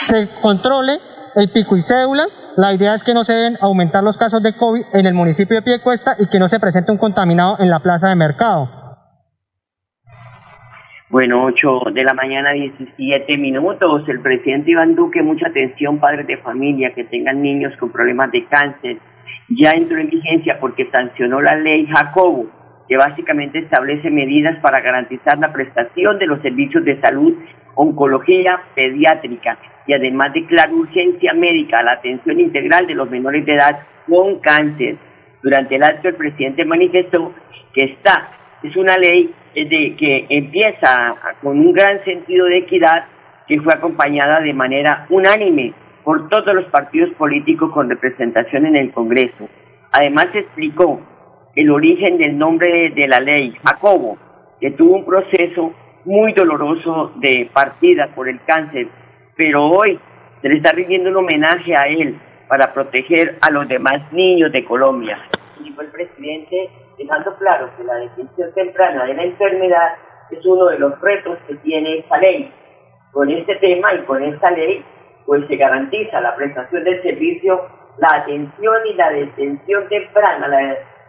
se 0.06 0.28
controle 0.40 1.00
el 1.34 1.50
pico 1.50 1.76
y 1.76 1.80
cédula. 1.80 2.26
La 2.56 2.74
idea 2.74 2.92
es 2.92 3.02
que 3.02 3.14
no 3.14 3.24
se 3.24 3.32
deben 3.32 3.56
aumentar 3.62 4.04
los 4.04 4.18
casos 4.18 4.42
de 4.42 4.54
COVID 4.54 4.82
en 4.92 5.06
el 5.06 5.14
municipio 5.14 5.56
de 5.56 5.62
Piecuesta 5.62 6.12
y 6.18 6.28
que 6.28 6.38
no 6.38 6.48
se 6.48 6.60
presente 6.60 6.92
un 6.92 6.98
contaminado 6.98 7.56
en 7.58 7.70
la 7.70 7.80
plaza 7.80 8.10
de 8.10 8.16
mercado. 8.16 8.68
Bueno, 11.08 11.44
8 11.44 11.92
de 11.94 12.04
la 12.04 12.12
mañana, 12.12 12.52
17 12.52 13.38
minutos. 13.38 14.06
El 14.06 14.20
presidente 14.20 14.70
Iván 14.70 14.94
Duque, 14.94 15.22
mucha 15.22 15.48
atención, 15.48 15.98
padres 15.98 16.26
de 16.26 16.38
familia 16.38 16.92
que 16.94 17.04
tengan 17.04 17.42
niños 17.42 17.72
con 17.78 17.90
problemas 17.90 18.30
de 18.32 18.44
cáncer. 18.46 18.98
Ya 19.48 19.72
entró 19.72 19.98
en 19.98 20.10
vigencia 20.10 20.58
porque 20.60 20.90
sancionó 20.90 21.40
la 21.40 21.56
ley 21.56 21.86
Jacobo, 21.86 22.46
que 22.88 22.96
básicamente 22.96 23.60
establece 23.60 24.10
medidas 24.10 24.58
para 24.60 24.80
garantizar 24.80 25.38
la 25.38 25.52
prestación 25.52 26.18
de 26.18 26.26
los 26.26 26.40
servicios 26.42 26.84
de 26.84 27.00
salud, 27.00 27.34
oncología 27.74 28.60
pediátrica 28.74 29.58
y 29.86 29.94
además 29.94 30.32
declara 30.32 30.72
urgencia 30.72 31.32
médica 31.34 31.80
a 31.80 31.82
la 31.82 31.92
atención 31.92 32.38
integral 32.40 32.86
de 32.86 32.94
los 32.94 33.10
menores 33.10 33.44
de 33.44 33.54
edad 33.54 33.80
con 34.08 34.38
cáncer. 34.40 34.96
Durante 35.42 35.76
el 35.76 35.82
acto, 35.82 36.08
el 36.08 36.14
presidente 36.14 36.64
manifestó 36.64 37.32
que 37.74 37.84
esta 37.84 38.28
es 38.62 38.76
una 38.76 38.96
ley 38.96 39.32
de, 39.54 39.96
que 39.98 40.26
empieza 40.28 41.14
con 41.42 41.58
un 41.58 41.72
gran 41.72 42.02
sentido 42.04 42.46
de 42.46 42.58
equidad 42.58 43.06
que 43.48 43.60
fue 43.60 43.74
acompañada 43.74 44.40
de 44.40 44.52
manera 44.52 45.06
unánime 45.10 45.74
por 46.04 46.28
todos 46.28 46.54
los 46.54 46.66
partidos 46.66 47.10
políticos 47.14 47.72
con 47.72 47.90
representación 47.90 48.66
en 48.66 48.76
el 48.76 48.92
Congreso. 48.92 49.48
Además 49.92 50.26
explicó 50.32 51.00
el 51.54 51.70
origen 51.70 52.18
del 52.18 52.38
nombre 52.38 52.90
de 52.90 53.08
la 53.08 53.20
ley, 53.20 53.54
Jacobo, 53.64 54.16
que 54.60 54.70
tuvo 54.70 54.96
un 54.96 55.04
proceso 55.04 55.74
muy 56.04 56.32
doloroso 56.32 57.12
de 57.16 57.48
partida 57.52 58.08
por 58.14 58.28
el 58.28 58.40
cáncer, 58.44 58.88
pero 59.36 59.66
hoy 59.66 59.98
se 60.40 60.48
le 60.48 60.56
está 60.56 60.72
rindiendo 60.72 61.10
un 61.10 61.16
homenaje 61.16 61.74
a 61.76 61.86
él 61.86 62.18
para 62.48 62.72
proteger 62.72 63.38
a 63.40 63.50
los 63.50 63.68
demás 63.68 64.12
niños 64.12 64.52
de 64.52 64.64
Colombia. 64.64 65.18
Dijo 65.62 65.80
el 65.80 65.88
presidente 65.88 66.70
dejando 66.98 67.36
claro 67.36 67.70
que 67.76 67.84
la 67.84 67.94
detección 67.94 68.52
temprana 68.54 69.04
de 69.04 69.14
la 69.14 69.24
enfermedad 69.24 69.94
es 70.30 70.44
uno 70.44 70.66
de 70.66 70.78
los 70.78 71.00
retos 71.00 71.38
que 71.46 71.54
tiene 71.56 71.98
esta 71.98 72.18
ley. 72.18 72.52
Con 73.12 73.30
este 73.30 73.56
tema 73.56 73.94
y 73.94 74.02
con 74.02 74.22
esta 74.22 74.50
ley, 74.50 74.84
pues 75.26 75.46
se 75.46 75.56
garantiza 75.56 76.20
la 76.20 76.34
prestación 76.34 76.84
del 76.84 77.02
servicio, 77.02 77.60
la 77.98 78.08
atención 78.22 78.74
y 78.86 78.94
la 78.94 79.10
detención 79.10 79.88
temprana 79.88 80.48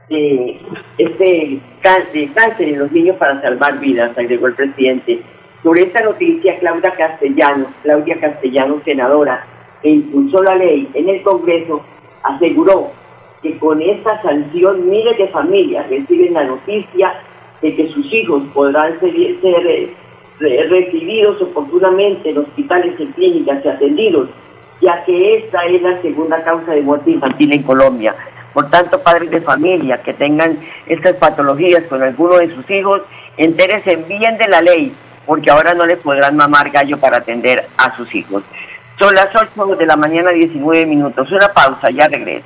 de 0.09 0.59
este 0.97 1.59
cáncer, 1.81 2.67
en 2.69 2.79
los 2.79 2.91
niños 2.91 3.17
para 3.17 3.41
salvar 3.41 3.79
vidas, 3.79 4.17
agregó 4.17 4.47
el 4.47 4.55
presidente. 4.55 5.21
Sobre 5.61 5.83
esta 5.83 6.01
noticia, 6.01 6.59
Claudia 6.59 6.91
Castellano, 6.91 7.67
Claudia 7.83 8.19
Castellano, 8.19 8.81
senadora, 8.83 9.45
que 9.81 9.89
impulsó 9.89 10.43
la 10.43 10.55
ley 10.55 10.89
en 10.93 11.09
el 11.09 11.21
Congreso, 11.23 11.81
aseguró 12.23 12.91
que 13.41 13.57
con 13.57 13.81
esta 13.81 14.21
sanción 14.21 14.89
miles 14.89 15.17
de 15.17 15.27
familias 15.27 15.89
reciben 15.89 16.33
la 16.33 16.45
noticia 16.45 17.13
de 17.61 17.75
que 17.75 17.89
sus 17.89 18.13
hijos 18.13 18.43
podrán 18.53 18.99
ser, 18.99 19.13
recibidos 20.39 21.41
oportunamente 21.41 22.29
en 22.29 22.39
hospitales 22.39 22.95
y 22.99 23.05
clínicas 23.07 23.63
y 23.63 23.67
atendidos, 23.67 24.29
ya 24.81 25.03
que 25.05 25.37
esta 25.37 25.65
es 25.65 25.81
la 25.81 26.01
segunda 26.01 26.43
causa 26.43 26.73
de 26.73 26.81
muerte 26.81 27.11
infantil 27.11 27.53
en 27.53 27.63
Colombia. 27.63 28.15
Por 28.53 28.69
tanto, 28.69 29.01
padres 29.01 29.31
de 29.31 29.41
familia 29.41 30.01
que 30.03 30.13
tengan 30.13 30.59
estas 30.85 31.15
patologías 31.15 31.83
con 31.85 32.03
alguno 32.03 32.37
de 32.37 32.53
sus 32.53 32.69
hijos, 32.69 33.01
entérense 33.37 33.95
bien 33.95 34.37
de 34.37 34.47
la 34.47 34.61
ley, 34.61 34.93
porque 35.25 35.49
ahora 35.49 35.73
no 35.73 35.85
les 35.85 35.97
podrán 35.97 36.35
mamar 36.35 36.69
gallo 36.69 36.97
para 36.99 37.17
atender 37.17 37.67
a 37.77 37.95
sus 37.95 38.13
hijos. 38.13 38.43
Son 38.99 39.15
las 39.15 39.29
8 39.35 39.75
de 39.75 39.85
la 39.85 39.95
mañana, 39.95 40.31
19 40.31 40.85
minutos. 40.85 41.31
Una 41.31 41.49
pausa, 41.49 41.89
ya 41.89 42.07
regreso. 42.07 42.45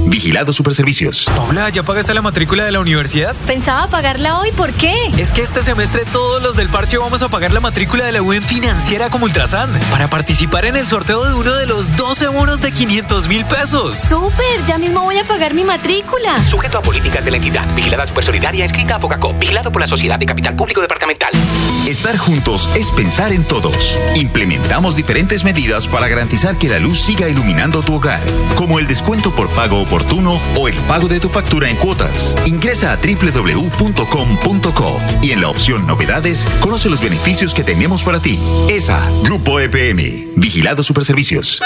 Vigilado 0.05 0.53
Superservicios. 0.53 1.25
Paula, 1.35 1.69
¿ya 1.69 1.83
pagaste 1.83 2.13
la 2.13 2.21
matrícula 2.21 2.65
de 2.65 2.71
la 2.71 2.79
universidad? 2.79 3.35
Pensaba 3.47 3.87
pagarla 3.87 4.39
hoy, 4.39 4.51
¿por 4.51 4.71
qué? 4.73 4.93
Es 5.17 5.31
que 5.31 5.41
este 5.41 5.61
semestre 5.61 6.03
todos 6.11 6.41
los 6.41 6.55
del 6.55 6.69
parche 6.69 6.97
vamos 6.97 7.21
a 7.21 7.29
pagar 7.29 7.51
la 7.51 7.59
matrícula 7.59 8.05
de 8.05 8.11
la 8.11 8.21
UN 8.21 8.41
financiera 8.41 9.09
como 9.09 9.25
Ultrasan 9.25 9.69
para 9.91 10.09
participar 10.09 10.65
en 10.65 10.75
el 10.75 10.87
sorteo 10.87 11.23
de 11.23 11.33
uno 11.33 11.53
de 11.53 11.67
los 11.67 11.95
12 11.95 12.27
bonos 12.27 12.61
de 12.61 12.71
500 12.71 13.27
mil 13.27 13.45
pesos. 13.45 13.97
¡Súper! 13.97 14.65
Ya 14.67 14.77
mismo 14.77 15.01
voy 15.01 15.17
a 15.17 15.23
pagar 15.23 15.53
mi 15.53 15.63
matrícula. 15.63 16.37
Sujeto 16.39 16.79
a 16.79 16.81
políticas 16.81 17.23
de 17.23 17.31
la 17.31 17.37
entidad. 17.37 17.65
Vigilada 17.75 18.07
Supersolidaria, 18.07 18.65
escrita 18.65 18.95
a 18.95 18.99
Focacop. 18.99 19.37
Vigilado 19.39 19.71
por 19.71 19.81
la 19.81 19.87
Sociedad 19.87 20.17
de 20.17 20.25
Capital 20.25 20.55
Público 20.55 20.81
Departamental. 20.81 21.31
Estar 21.87 22.17
juntos 22.17 22.69
es 22.75 22.89
pensar 22.91 23.31
en 23.31 23.43
todos. 23.43 23.97
Implementamos 24.15 24.95
diferentes 24.95 25.43
medidas 25.43 25.87
para 25.87 26.07
garantizar 26.07 26.57
que 26.57 26.69
la 26.69 26.79
luz 26.79 26.99
siga 26.99 27.29
iluminando 27.29 27.81
tu 27.81 27.95
hogar, 27.95 28.21
como 28.55 28.79
el 28.79 28.87
descuento 28.87 29.31
por 29.31 29.49
pago 29.51 29.85
o 29.93 30.67
el 30.69 30.75
pago 30.87 31.09
de 31.09 31.19
tu 31.19 31.27
factura 31.27 31.69
en 31.69 31.75
cuotas. 31.75 32.37
Ingresa 32.45 32.93
a 32.93 32.97
www.com.co 32.97 34.97
y 35.21 35.31
en 35.31 35.41
la 35.41 35.49
opción 35.49 35.85
Novedades 35.85 36.45
conoce 36.61 36.89
los 36.89 37.01
beneficios 37.01 37.53
que 37.53 37.63
tenemos 37.63 38.03
para 38.03 38.21
ti. 38.21 38.39
ESA, 38.69 39.11
Grupo 39.23 39.59
EPM, 39.59 40.31
Vigilado 40.37 40.81
Superservicios. 40.81 41.61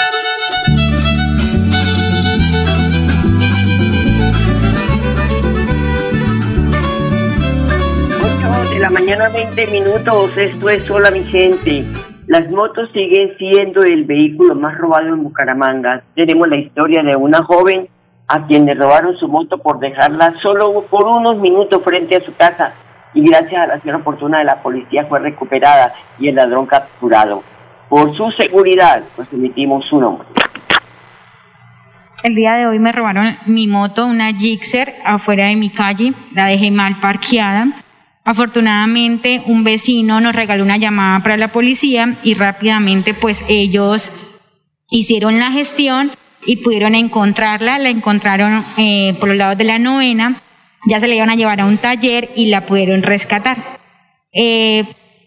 de 8.72 8.80
la 8.80 8.90
mañana 8.90 9.30
20 9.30 9.66
minutos, 9.68 10.36
esto 10.36 10.68
es 10.68 10.90
Hola 10.90 11.10
mi 11.10 11.22
gente. 11.24 11.84
Las 12.26 12.50
motos 12.50 12.90
siguen 12.92 13.36
siendo 13.38 13.84
el 13.84 14.04
vehículo 14.04 14.56
más 14.56 14.76
robado 14.76 15.08
en 15.08 15.22
Bucaramanga. 15.22 16.02
Tenemos 16.16 16.48
la 16.48 16.58
historia 16.58 17.02
de 17.04 17.14
una 17.14 17.42
joven 17.44 17.88
a 18.28 18.46
quien 18.46 18.68
robaron 18.76 19.16
su 19.16 19.28
moto 19.28 19.58
por 19.58 19.78
dejarla 19.78 20.34
solo 20.42 20.82
por 20.90 21.06
unos 21.06 21.38
minutos 21.38 21.82
frente 21.84 22.16
a 22.16 22.24
su 22.24 22.34
casa 22.34 22.72
y 23.14 23.22
gracias 23.22 23.62
a 23.62 23.66
la 23.66 23.74
acción 23.74 23.96
oportuna 23.96 24.38
de 24.38 24.44
la 24.44 24.62
policía 24.62 25.06
fue 25.06 25.20
recuperada 25.20 25.94
y 26.18 26.28
el 26.28 26.34
ladrón 26.34 26.66
capturado. 26.66 27.42
Por 27.88 28.16
su 28.16 28.30
seguridad, 28.32 29.02
pues 29.14 29.28
emitimos 29.32 29.84
su 29.88 29.98
nombre. 30.00 30.26
El 32.22 32.34
día 32.34 32.54
de 32.54 32.66
hoy 32.66 32.80
me 32.80 32.92
robaron 32.92 33.36
mi 33.46 33.68
moto, 33.68 34.04
una 34.04 34.32
Gixxer, 34.32 34.92
afuera 35.04 35.46
de 35.46 35.56
mi 35.56 35.70
calle, 35.70 36.12
la 36.34 36.46
dejé 36.46 36.70
mal 36.70 36.98
parqueada. 37.00 37.68
Afortunadamente 38.24 39.42
un 39.46 39.62
vecino 39.62 40.20
nos 40.20 40.34
regaló 40.34 40.64
una 40.64 40.76
llamada 40.76 41.20
para 41.20 41.36
la 41.36 41.48
policía 41.48 42.16
y 42.24 42.34
rápidamente 42.34 43.14
pues 43.14 43.44
ellos 43.48 44.10
hicieron 44.90 45.38
la 45.38 45.52
gestión 45.52 46.10
y 46.44 46.56
pudieron 46.56 46.94
encontrarla, 46.94 47.78
la 47.78 47.88
encontraron 47.88 48.64
eh, 48.76 49.14
por 49.18 49.28
los 49.28 49.38
lados 49.38 49.58
de 49.58 49.64
la 49.64 49.78
novena, 49.78 50.42
ya 50.88 51.00
se 51.00 51.08
la 51.08 51.14
iban 51.14 51.30
a 51.30 51.34
llevar 51.34 51.60
a 51.60 51.66
un 51.66 51.78
taller 51.78 52.30
y 52.36 52.46
la 52.46 52.66
pudieron 52.66 53.02
rescatar. 53.02 53.56
Eh, 54.32 54.84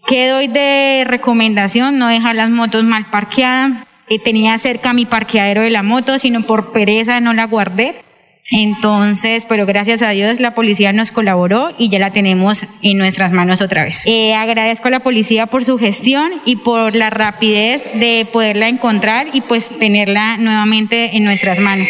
¿Qué 0.08 0.28
doy 0.28 0.48
de 0.48 1.04
recomendación? 1.06 1.98
No 1.98 2.08
dejar 2.08 2.36
las 2.36 2.50
motos 2.50 2.84
mal 2.84 3.06
parqueadas. 3.10 3.86
Eh, 4.10 4.20
tenía 4.20 4.58
cerca 4.58 4.94
mi 4.94 5.06
parqueadero 5.06 5.62
de 5.62 5.70
la 5.70 5.84
moto, 5.84 6.18
sino 6.18 6.42
por 6.42 6.72
pereza 6.72 7.20
no 7.20 7.34
la 7.34 7.46
guardé. 7.46 8.04
Entonces, 8.52 9.46
pero 9.48 9.66
gracias 9.66 10.02
a 10.02 10.10
Dios 10.10 10.40
la 10.40 10.56
policía 10.56 10.92
nos 10.92 11.12
colaboró 11.12 11.70
y 11.78 11.90
ya 11.90 12.00
la 12.00 12.12
tenemos 12.12 12.66
en 12.84 12.98
nuestras 12.98 13.32
manos 13.32 13.62
otra 13.62 13.84
vez. 13.84 14.06
Eh, 14.08 14.34
agradezco 14.36 14.88
a 14.88 14.92
la 14.92 15.02
policía 15.02 15.46
por 15.46 15.64
su 15.64 15.78
gestión 15.78 16.32
y 16.46 16.58
por 16.58 16.96
la 16.96 17.10
rapidez 17.10 17.90
de 18.00 18.28
poderla 18.32 18.68
encontrar 18.68 19.28
y 19.34 19.42
pues 19.42 19.78
tenerla 19.78 20.38
nuevamente 20.38 21.16
en 21.16 21.26
nuestras 21.26 21.60
manos. 21.60 21.90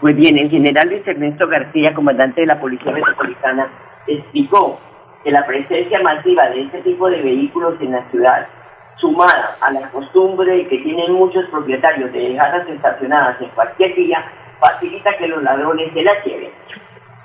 Pues 0.00 0.16
bien, 0.16 0.36
el 0.36 0.50
general 0.50 0.88
Luis 0.88 1.06
Ernesto 1.06 1.46
García, 1.46 1.94
comandante 1.94 2.40
de 2.40 2.48
la 2.48 2.60
Policía 2.60 2.90
Metropolitana, 2.90 3.70
explicó 4.08 4.80
que 5.22 5.30
la 5.30 5.46
presencia 5.46 6.00
masiva 6.02 6.50
de 6.50 6.62
este 6.62 6.78
tipo 6.82 7.08
de 7.08 7.22
vehículos 7.22 7.80
en 7.80 7.92
la 7.92 8.10
ciudad, 8.10 8.48
sumada 8.96 9.56
a 9.60 9.70
la 9.72 9.88
costumbre 9.90 10.66
que 10.68 10.78
tienen 10.78 11.12
muchos 11.12 11.44
propietarios 11.50 12.12
de 12.12 12.18
dejarlas 12.30 12.68
estacionadas 12.68 13.40
en 13.40 13.48
cualquier 13.50 13.94
día, 13.94 14.24
facilita 14.62 15.10
que 15.18 15.26
los 15.26 15.42
ladrones 15.42 15.92
se 15.92 16.02
las 16.02 16.24
lleven. 16.24 16.50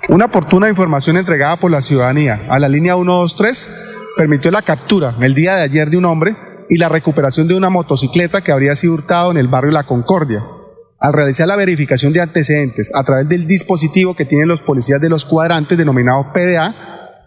Una 0.08 0.26
oportuna 0.26 0.68
información 0.68 1.16
entregada 1.16 1.56
por 1.56 1.70
la 1.70 1.80
ciudadanía 1.80 2.38
a 2.48 2.58
la 2.58 2.68
línea 2.68 2.94
123 2.94 4.14
permitió 4.16 4.50
la 4.50 4.62
captura 4.62 5.14
el 5.20 5.34
día 5.34 5.56
de 5.56 5.62
ayer 5.62 5.90
de 5.90 5.96
un 5.96 6.04
hombre 6.04 6.36
y 6.68 6.78
la 6.78 6.88
recuperación 6.88 7.48
de 7.48 7.54
una 7.54 7.70
motocicleta 7.70 8.42
que 8.42 8.52
habría 8.52 8.74
sido 8.74 8.94
hurtado 8.94 9.30
en 9.30 9.36
el 9.36 9.48
barrio 9.48 9.70
La 9.70 9.84
Concordia. 9.84 10.42
Al 11.00 11.12
realizar 11.12 11.46
la 11.46 11.56
verificación 11.56 12.12
de 12.12 12.20
antecedentes 12.20 12.92
a 12.94 13.04
través 13.04 13.28
del 13.28 13.46
dispositivo 13.46 14.14
que 14.14 14.24
tienen 14.24 14.48
los 14.48 14.62
policías 14.62 15.00
de 15.00 15.08
los 15.08 15.24
cuadrantes 15.24 15.78
denominado 15.78 16.32
PDA, 16.32 16.74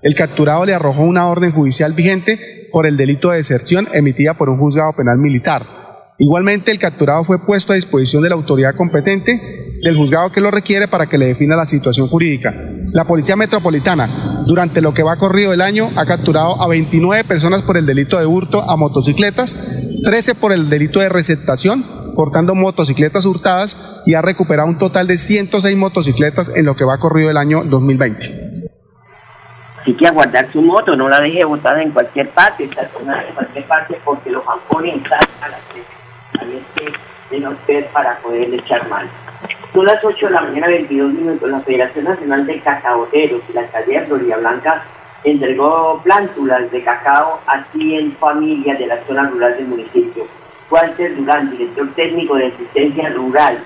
el 0.01 0.15
capturado 0.15 0.65
le 0.65 0.73
arrojó 0.73 1.03
una 1.03 1.27
orden 1.27 1.51
judicial 1.51 1.93
vigente 1.93 2.67
por 2.71 2.85
el 2.85 2.97
delito 2.97 3.31
de 3.31 3.37
deserción 3.37 3.87
emitida 3.93 4.33
por 4.33 4.49
un 4.49 4.59
juzgado 4.59 4.93
penal 4.93 5.17
militar. 5.17 5.80
Igualmente, 6.21 6.69
el 6.69 6.77
capturado 6.77 7.23
fue 7.23 7.43
puesto 7.43 7.73
a 7.73 7.75
disposición 7.75 8.21
de 8.21 8.29
la 8.29 8.35
autoridad 8.35 8.75
competente 8.75 9.79
del 9.81 9.97
juzgado 9.97 10.31
que 10.31 10.39
lo 10.39 10.51
requiere 10.51 10.87
para 10.87 11.07
que 11.07 11.17
le 11.17 11.25
defina 11.25 11.55
la 11.55 11.65
situación 11.65 12.07
jurídica. 12.07 12.53
La 12.93 13.05
Policía 13.05 13.35
Metropolitana, 13.35 14.43
durante 14.45 14.81
lo 14.81 14.93
que 14.93 15.01
va 15.01 15.15
corrido 15.15 15.51
el 15.51 15.61
año, 15.61 15.89
ha 15.95 16.05
capturado 16.05 16.61
a 16.61 16.67
29 16.67 17.23
personas 17.23 17.63
por 17.63 17.75
el 17.75 17.87
delito 17.87 18.19
de 18.19 18.27
hurto 18.27 18.61
a 18.69 18.77
motocicletas, 18.77 20.03
13 20.03 20.35
por 20.35 20.51
el 20.51 20.69
delito 20.69 20.99
de 20.99 21.09
receptación, 21.09 21.83
portando 22.15 22.53
motocicletas 22.53 23.25
hurtadas 23.25 24.03
y 24.05 24.13
ha 24.13 24.21
recuperado 24.21 24.69
un 24.69 24.77
total 24.77 25.07
de 25.07 25.17
106 25.17 25.75
motocicletas 25.75 26.55
en 26.55 26.67
lo 26.67 26.75
que 26.75 26.85
va 26.85 26.99
corrido 26.99 27.31
el 27.31 27.37
año 27.37 27.63
2020. 27.63 28.69
Así 29.81 29.97
que 29.97 30.05
aguardar 30.05 30.51
su 30.53 30.61
moto, 30.61 30.95
no 30.95 31.09
la 31.09 31.19
deje 31.19 31.43
botada 31.45 31.81
en 31.81 31.89
cualquier 31.89 32.29
parte, 32.29 32.65
en 32.65 32.69
cualquier 32.69 33.65
parte, 33.65 33.99
porque 34.05 34.29
los 34.29 34.43
están 34.43 35.19
a 35.41 35.49
las 35.49 35.61
no 37.39 37.55
ser 37.65 37.85
para 37.87 38.17
poder 38.17 38.53
echar 38.53 38.87
mal. 38.89 39.07
Son 39.73 39.85
las 39.85 40.03
8 40.03 40.25
de 40.25 40.31
la 40.33 40.41
mañana, 40.41 40.67
22 40.67 41.13
minutos. 41.13 41.49
La 41.49 41.61
Federación 41.61 42.05
Nacional 42.05 42.45
de 42.45 42.59
Cacaoteros 42.59 43.41
y 43.49 43.53
la 43.53 43.61
Alcaldía 43.61 44.01
de 44.01 44.07
Florida 44.07 44.37
Blanca 44.37 44.83
entregó 45.23 46.01
plántulas 46.03 46.69
de 46.71 46.83
cacao 46.83 47.39
a 47.45 47.63
100 47.71 48.13
familias 48.13 48.79
de 48.79 48.87
la 48.87 49.03
zona 49.05 49.29
rural 49.29 49.55
del 49.55 49.67
municipio. 49.67 50.25
Walter 50.69 51.15
Durán, 51.15 51.51
director 51.51 51.87
técnico 51.93 52.35
de 52.35 52.47
asistencia 52.47 53.09
rural, 53.09 53.59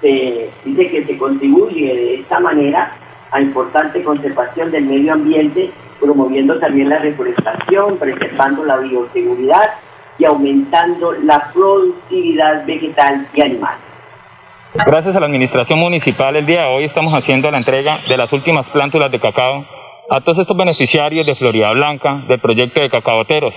se 0.00 0.50
dice 0.64 0.90
que 0.90 1.04
se 1.04 1.18
contribuye 1.18 1.94
de 1.94 2.14
esta 2.16 2.40
manera 2.40 2.92
a 3.30 3.40
importante 3.40 4.02
conservación 4.02 4.70
del 4.70 4.84
medio 4.84 5.12
ambiente, 5.12 5.70
promoviendo 6.00 6.58
también 6.58 6.88
la 6.88 6.98
reforestación, 6.98 7.98
preservando 7.98 8.64
la 8.64 8.78
bioseguridad 8.78 9.70
y 10.18 10.24
aumentando 10.24 11.12
la 11.12 11.50
productividad 11.52 12.66
vegetal 12.66 13.26
y 13.34 13.40
animal. 13.40 13.78
Gracias 14.86 15.16
a 15.16 15.20
la 15.20 15.26
Administración 15.26 15.78
Municipal, 15.78 16.36
el 16.36 16.44
día 16.44 16.62
de 16.62 16.66
hoy 16.66 16.84
estamos 16.84 17.14
haciendo 17.14 17.50
la 17.50 17.58
entrega 17.58 17.98
de 18.06 18.16
las 18.16 18.32
últimas 18.32 18.68
plántulas 18.68 19.10
de 19.10 19.18
cacao 19.18 19.64
a 20.10 20.20
todos 20.20 20.38
estos 20.38 20.56
beneficiarios 20.56 21.26
de 21.26 21.34
Florida 21.34 21.70
Blanca 21.72 22.22
del 22.28 22.38
proyecto 22.38 22.80
de 22.80 22.90
cacaoteros, 22.90 23.54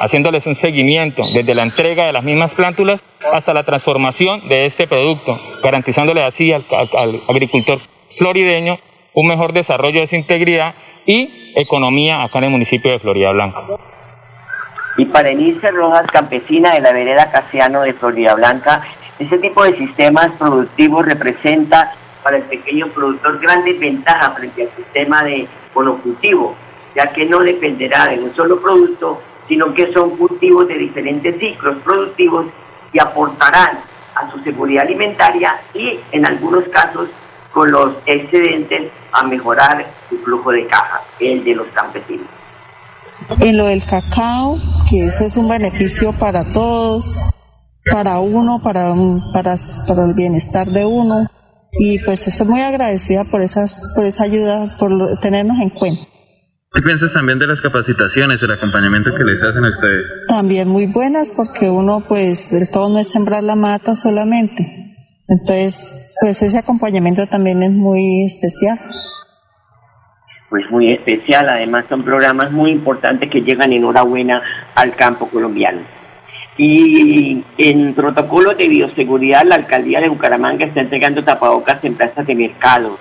haciéndoles 0.00 0.46
un 0.46 0.54
seguimiento 0.54 1.22
desde 1.32 1.54
la 1.54 1.62
entrega 1.62 2.06
de 2.06 2.12
las 2.12 2.24
mismas 2.24 2.54
plántulas 2.54 3.02
hasta 3.32 3.54
la 3.54 3.64
transformación 3.64 4.48
de 4.48 4.64
este 4.64 4.86
producto, 4.86 5.38
garantizándole 5.62 6.22
así 6.22 6.52
al, 6.52 6.64
agricultor 7.28 7.80
florideño 8.16 8.78
un 9.14 9.26
mejor 9.26 9.52
desarrollo 9.52 10.00
de 10.00 10.06
su 10.06 10.16
integridad 10.16 10.74
y 11.06 11.52
economía 11.56 12.22
acá 12.22 12.38
en 12.38 12.44
el 12.44 12.50
municipio 12.50 12.92
de 12.92 12.98
Florida 12.98 13.32
Blanca. 13.32 13.62
Y 14.98 15.04
para 15.04 15.28
Enilce 15.28 15.70
Rojas, 15.70 16.08
campesina 16.08 16.72
de 16.72 16.80
la 16.80 16.92
vereda 16.92 17.30
Casiano 17.30 17.82
de 17.82 17.92
Florida 17.92 18.34
Blanca, 18.34 18.82
este 19.20 19.38
tipo 19.38 19.62
de 19.62 19.76
sistemas 19.76 20.30
productivos 20.36 21.06
representa 21.06 21.94
para 22.24 22.38
el 22.38 22.42
pequeño 22.42 22.88
productor 22.88 23.38
grandes 23.38 23.78
ventajas 23.78 24.36
frente 24.36 24.62
al 24.64 24.76
sistema 24.76 25.22
de 25.22 25.46
monocultivo, 25.72 26.56
ya 26.96 27.12
que 27.12 27.26
no 27.26 27.38
dependerá 27.38 28.08
de 28.08 28.18
un 28.18 28.34
solo 28.34 28.60
producto, 28.60 29.22
sino 29.46 29.72
que 29.72 29.92
son 29.92 30.16
cultivos 30.16 30.66
de 30.66 30.78
diferentes 30.78 31.38
ciclos 31.38 31.76
productivos 31.84 32.46
y 32.92 32.98
aportarán 32.98 33.78
a 34.16 34.28
su 34.32 34.40
seguridad 34.40 34.82
alimentaria 34.82 35.60
y 35.74 36.00
en 36.10 36.26
algunos 36.26 36.64
casos 36.70 37.08
con 37.52 37.70
los 37.70 37.94
excedentes 38.04 38.90
a 39.12 39.22
mejorar 39.22 39.86
su 40.08 40.18
flujo 40.24 40.50
de 40.50 40.66
caja, 40.66 41.02
el 41.20 41.44
de 41.44 41.54
los 41.54 41.68
campesinos. 41.68 42.37
En 43.40 43.56
lo 43.56 43.66
del 43.66 43.82
cacao, 43.84 44.58
que 44.88 45.06
eso 45.06 45.24
es 45.24 45.36
un 45.36 45.48
beneficio 45.48 46.12
para 46.12 46.44
todos, 46.52 47.20
para 47.90 48.18
uno, 48.20 48.60
para, 48.62 48.92
para, 49.32 49.54
para 49.86 50.04
el 50.04 50.14
bienestar 50.14 50.66
de 50.68 50.84
uno. 50.84 51.26
Y 51.72 51.98
pues 52.00 52.26
estoy 52.26 52.46
muy 52.46 52.60
agradecida 52.60 53.24
por, 53.24 53.42
esas, 53.42 53.92
por 53.94 54.04
esa 54.04 54.24
ayuda, 54.24 54.76
por 54.78 55.18
tenernos 55.20 55.60
en 55.60 55.70
cuenta. 55.70 56.02
¿Qué 56.72 56.82
piensas 56.82 57.12
también 57.12 57.38
de 57.38 57.46
las 57.46 57.60
capacitaciones, 57.60 58.42
el 58.42 58.50
acompañamiento 58.50 59.10
que 59.14 59.24
les 59.24 59.42
hacen 59.42 59.64
a 59.64 59.70
ustedes? 59.70 60.26
También 60.28 60.68
muy 60.68 60.86
buenas 60.86 61.30
porque 61.30 61.70
uno 61.70 62.04
pues 62.06 62.50
del 62.50 62.70
todo 62.70 62.90
no 62.90 62.98
es 62.98 63.08
sembrar 63.08 63.42
la 63.42 63.54
mata 63.54 63.96
solamente. 63.96 64.94
Entonces, 65.28 66.14
pues 66.20 66.42
ese 66.42 66.58
acompañamiento 66.58 67.26
también 67.26 67.62
es 67.62 67.70
muy 67.70 68.24
especial. 68.24 68.78
Pues 70.48 70.70
muy 70.70 70.92
especial, 70.92 71.48
además 71.48 71.84
son 71.88 72.02
programas 72.02 72.50
muy 72.50 72.70
importantes 72.70 73.28
que 73.28 73.42
llegan 73.42 73.72
enhorabuena 73.72 74.42
al 74.74 74.94
campo 74.94 75.28
colombiano. 75.28 75.80
Y 76.56 77.44
en 77.58 77.94
protocolos 77.94 78.56
de 78.56 78.68
bioseguridad, 78.68 79.44
la 79.44 79.56
alcaldía 79.56 80.00
de 80.00 80.08
Bucaramanga 80.08 80.64
está 80.64 80.80
entregando 80.80 81.22
tapabocas 81.22 81.84
en 81.84 81.94
plazas 81.94 82.26
de 82.26 82.34
mercado. 82.34 82.98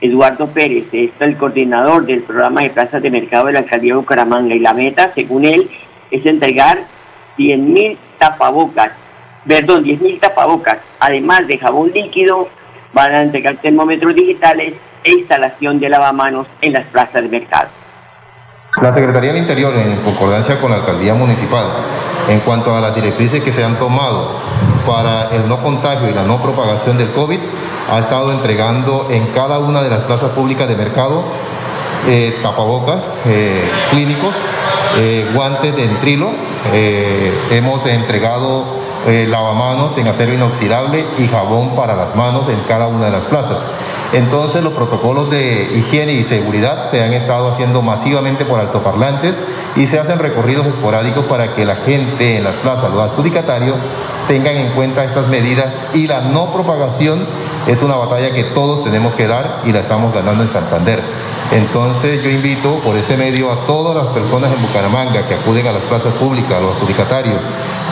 Eduardo 0.00 0.48
Pérez 0.48 0.86
es 0.92 1.10
el 1.20 1.36
coordinador 1.36 2.06
del 2.06 2.22
programa 2.22 2.62
de 2.62 2.70
plazas 2.70 3.02
de 3.02 3.10
mercado 3.10 3.46
de 3.46 3.52
la 3.52 3.58
alcaldía 3.60 3.92
de 3.92 4.00
Bucaramanga 4.00 4.54
y 4.54 4.60
la 4.60 4.72
meta, 4.72 5.12
según 5.14 5.44
él, 5.44 5.68
es 6.10 6.24
entregar 6.24 6.78
100.000 7.36 7.96
tapabocas 8.18 8.92
perdón, 9.48 9.84
10.000 9.84 10.20
tapabocas, 10.20 10.78
además 11.00 11.46
de 11.46 11.58
jabón 11.58 11.90
líquido, 11.92 12.48
van 12.92 13.12
a 13.12 13.22
entregar 13.22 13.56
termómetros 13.56 14.14
digitales 14.14 14.74
e 15.04 15.12
instalación 15.12 15.80
de 15.80 15.88
lavamanos 15.88 16.46
en 16.60 16.72
las 16.72 16.86
plazas 16.86 17.22
de 17.22 17.28
mercado. 17.28 17.68
La 18.82 18.92
Secretaría 18.92 19.32
del 19.32 19.42
Interior, 19.42 19.74
en 19.76 19.96
concordancia 19.96 20.60
con 20.60 20.70
la 20.70 20.78
Alcaldía 20.78 21.14
Municipal, 21.14 21.66
en 22.28 22.40
cuanto 22.40 22.76
a 22.76 22.80
las 22.80 22.94
directrices 22.94 23.42
que 23.42 23.50
se 23.50 23.64
han 23.64 23.76
tomado 23.76 24.30
para 24.86 25.30
el 25.34 25.48
no 25.48 25.62
contagio 25.62 26.08
y 26.08 26.14
la 26.14 26.22
no 26.22 26.40
propagación 26.40 26.98
del 26.98 27.10
COVID, 27.10 27.38
ha 27.90 27.98
estado 27.98 28.32
entregando 28.32 29.06
en 29.10 29.26
cada 29.28 29.58
una 29.58 29.82
de 29.82 29.90
las 29.90 30.00
plazas 30.00 30.30
públicas 30.30 30.68
de 30.68 30.76
mercado 30.76 31.24
eh, 32.06 32.38
tapabocas 32.42 33.10
eh, 33.26 33.64
clínicos, 33.90 34.40
eh, 34.96 35.28
guantes 35.34 35.74
de 35.74 35.84
entrilo, 35.84 36.30
hemos 37.50 37.86
entregado 37.86 38.78
eh, 39.06 39.26
lavamanos 39.26 39.96
en 39.96 40.08
acero 40.08 40.34
inoxidable 40.34 41.04
y 41.18 41.28
jabón 41.28 41.74
para 41.76 41.94
las 41.94 42.14
manos 42.16 42.48
en 42.48 42.58
cada 42.66 42.88
una 42.88 43.06
de 43.06 43.12
las 43.12 43.24
plazas. 43.24 43.64
Entonces 44.12 44.64
los 44.64 44.72
protocolos 44.72 45.30
de 45.30 45.70
higiene 45.76 46.14
y 46.14 46.24
seguridad 46.24 46.88
se 46.88 47.02
han 47.02 47.12
estado 47.12 47.48
haciendo 47.48 47.82
masivamente 47.82 48.46
por 48.46 48.58
altoparlantes 48.58 49.36
y 49.76 49.86
se 49.86 49.98
hacen 49.98 50.18
recorridos 50.18 50.66
esporádicos 50.66 51.26
para 51.26 51.54
que 51.54 51.66
la 51.66 51.76
gente 51.76 52.38
en 52.38 52.44
las 52.44 52.54
plazas, 52.56 52.90
los 52.90 53.02
adjudicatarios, 53.02 53.76
tengan 54.26 54.56
en 54.56 54.72
cuenta 54.72 55.04
estas 55.04 55.28
medidas 55.28 55.76
y 55.92 56.06
la 56.06 56.22
no 56.22 56.52
propagación 56.52 57.26
es 57.66 57.82
una 57.82 57.96
batalla 57.96 58.32
que 58.32 58.44
todos 58.44 58.82
tenemos 58.82 59.14
que 59.14 59.26
dar 59.26 59.60
y 59.66 59.72
la 59.72 59.80
estamos 59.80 60.14
ganando 60.14 60.42
en 60.42 60.50
Santander. 60.50 61.00
Entonces 61.52 62.22
yo 62.22 62.30
invito 62.30 62.74
por 62.80 62.96
este 62.96 63.16
medio 63.16 63.50
a 63.52 63.56
todas 63.66 63.96
las 63.96 64.06
personas 64.08 64.52
en 64.52 64.60
Bucaramanga 64.62 65.26
que 65.26 65.34
acuden 65.34 65.66
a 65.66 65.72
las 65.72 65.82
plazas 65.82 66.14
públicas, 66.14 66.52
a 66.52 66.60
los 66.60 66.76
adjudicatarios, 66.76 67.36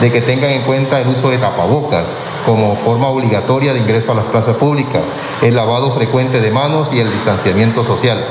de 0.01 0.11
que 0.11 0.21
tengan 0.21 0.51
en 0.51 0.61
cuenta 0.61 0.99
el 1.01 1.07
uso 1.07 1.29
de 1.29 1.37
tapabocas 1.37 2.13
como 2.45 2.75
forma 2.75 3.07
obligatoria 3.07 3.73
de 3.73 3.79
ingreso 3.79 4.11
a 4.11 4.15
las 4.15 4.25
plazas 4.25 4.55
públicas, 4.55 5.01
el 5.41 5.55
lavado 5.55 5.91
frecuente 5.93 6.39
de 6.39 6.51
manos 6.51 6.93
y 6.93 6.99
el 6.99 7.11
distanciamiento 7.11 7.83
social. 7.83 8.23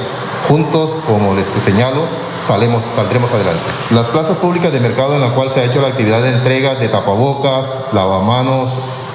Juntos, 0.48 0.96
como 1.07 1.35
les 1.35 1.50
señalo, 1.64 2.02
saldremos 2.44 3.33
adelante. 3.33 3.62
Las 3.90 4.07
plazas 4.07 4.38
públicas 4.38 4.72
de 4.72 4.81
mercado 4.81 5.14
en 5.14 5.20
la 5.20 5.35
cual 5.35 5.50
se 5.50 5.61
ha 5.61 5.64
hecho 5.64 5.81
la 5.81 5.88
actividad 5.88 6.22
de 6.22 6.31
entrega 6.31 6.76
de 6.76 6.88
tapabocas, 6.88 7.88
lavamanos, 7.92 8.72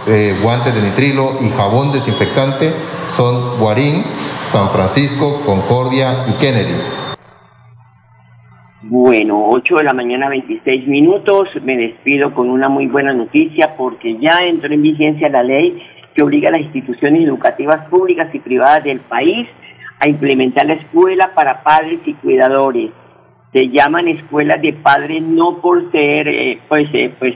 eh, 0.07 0.35
guantes 0.41 0.73
de 0.73 0.81
nitrilo 0.81 1.37
y 1.41 1.49
jabón 1.51 1.91
desinfectante 1.91 2.73
son 3.07 3.59
Guarín, 3.59 4.03
San 4.47 4.69
Francisco, 4.71 5.41
Concordia 5.45 6.25
y 6.27 6.33
Kennedy. 6.33 7.00
Bueno, 8.93 9.45
8 9.47 9.77
de 9.77 9.83
la 9.85 9.93
mañana 9.93 10.27
26 10.27 10.85
minutos. 10.85 11.47
Me 11.63 11.77
despido 11.77 12.33
con 12.33 12.49
una 12.49 12.67
muy 12.67 12.87
buena 12.87 13.13
noticia 13.13 13.77
porque 13.77 14.17
ya 14.19 14.39
entró 14.43 14.73
en 14.73 14.81
vigencia 14.81 15.29
la 15.29 15.43
ley 15.43 15.81
que 16.13 16.21
obliga 16.21 16.49
a 16.49 16.51
las 16.51 16.59
instituciones 16.59 17.25
educativas 17.25 17.87
públicas 17.87 18.27
y 18.35 18.39
privadas 18.39 18.83
del 18.83 18.99
país 18.99 19.47
a 19.97 20.09
implementar 20.09 20.65
la 20.65 20.73
escuela 20.73 21.31
para 21.33 21.63
padres 21.63 22.01
y 22.05 22.15
cuidadores. 22.15 22.91
Se 23.53 23.69
llaman 23.69 24.09
escuelas 24.09 24.61
de 24.61 24.73
padres 24.73 25.23
no 25.23 25.61
por 25.61 25.89
ser, 25.93 26.27
eh, 26.27 26.59
pues, 26.67 26.89
eh, 26.93 27.15
pues 27.17 27.35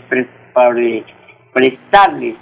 por 0.54 0.78
eh, 0.78 1.06
prestarles 1.54 2.36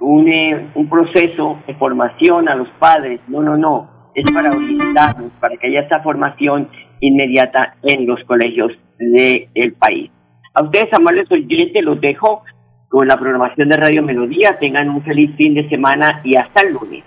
un, 0.00 0.30
un 0.74 0.90
proceso 0.90 1.60
de 1.66 1.74
formación 1.76 2.46
a 2.46 2.56
los 2.56 2.68
padres. 2.78 3.22
No, 3.26 3.42
no, 3.42 3.56
no. 3.56 3.88
Es 4.14 4.30
para 4.30 4.50
orientarlos, 4.50 5.32
para 5.40 5.56
que 5.56 5.68
haya 5.68 5.80
esa 5.80 6.00
formación 6.00 6.68
inmediata 7.00 7.74
en 7.82 8.06
los 8.06 8.22
colegios 8.24 8.72
del 8.98 9.72
país. 9.74 10.10
A 10.54 10.62
ustedes, 10.62 10.92
amables 10.92 11.30
oyentes, 11.30 11.82
los 11.82 12.00
dejo 12.00 12.42
con 12.88 13.06
la 13.06 13.16
programación 13.16 13.68
de 13.68 13.76
Radio 13.76 14.02
Melodía. 14.02 14.58
Tengan 14.58 14.88
un 14.90 15.02
feliz 15.02 15.34
fin 15.36 15.54
de 15.54 15.68
semana 15.68 16.20
y 16.24 16.36
hasta 16.36 16.62
el 16.62 16.74
lunes. 16.74 17.04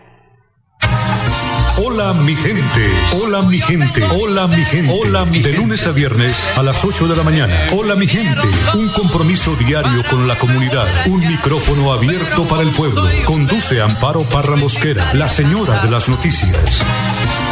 Hola 1.76 2.14
mi 2.14 2.36
gente, 2.36 2.88
hola 3.20 3.42
mi 3.42 3.60
gente, 3.60 4.04
hola 4.04 4.48
mi 4.48 4.64
gente. 4.64 4.94
Hola 4.94 5.26
mi 5.26 5.40
De 5.40 5.54
lunes 5.54 5.88
a 5.88 5.92
viernes 5.92 6.48
a 6.56 6.62
las 6.62 6.86
8 6.86 7.08
de 7.08 7.16
la 7.16 7.24
mañana. 7.24 7.54
Hola 7.76 7.96
mi 7.96 8.06
gente, 8.06 8.48
un 8.76 8.90
compromiso 8.90 9.56
diario 9.56 10.04
con 10.08 10.28
la 10.28 10.36
comunidad, 10.36 10.86
un 11.08 11.28
micrófono 11.28 11.92
abierto 11.92 12.48
para 12.48 12.62
el 12.62 12.70
pueblo. 12.70 13.04
Conduce 13.26 13.82
Amparo 13.82 14.20
Parra 14.32 14.56
Mosquera, 14.56 15.04
la 15.16 15.28
señora 15.28 15.82
de 15.84 15.90
las 15.90 16.08
noticias. 16.08 17.43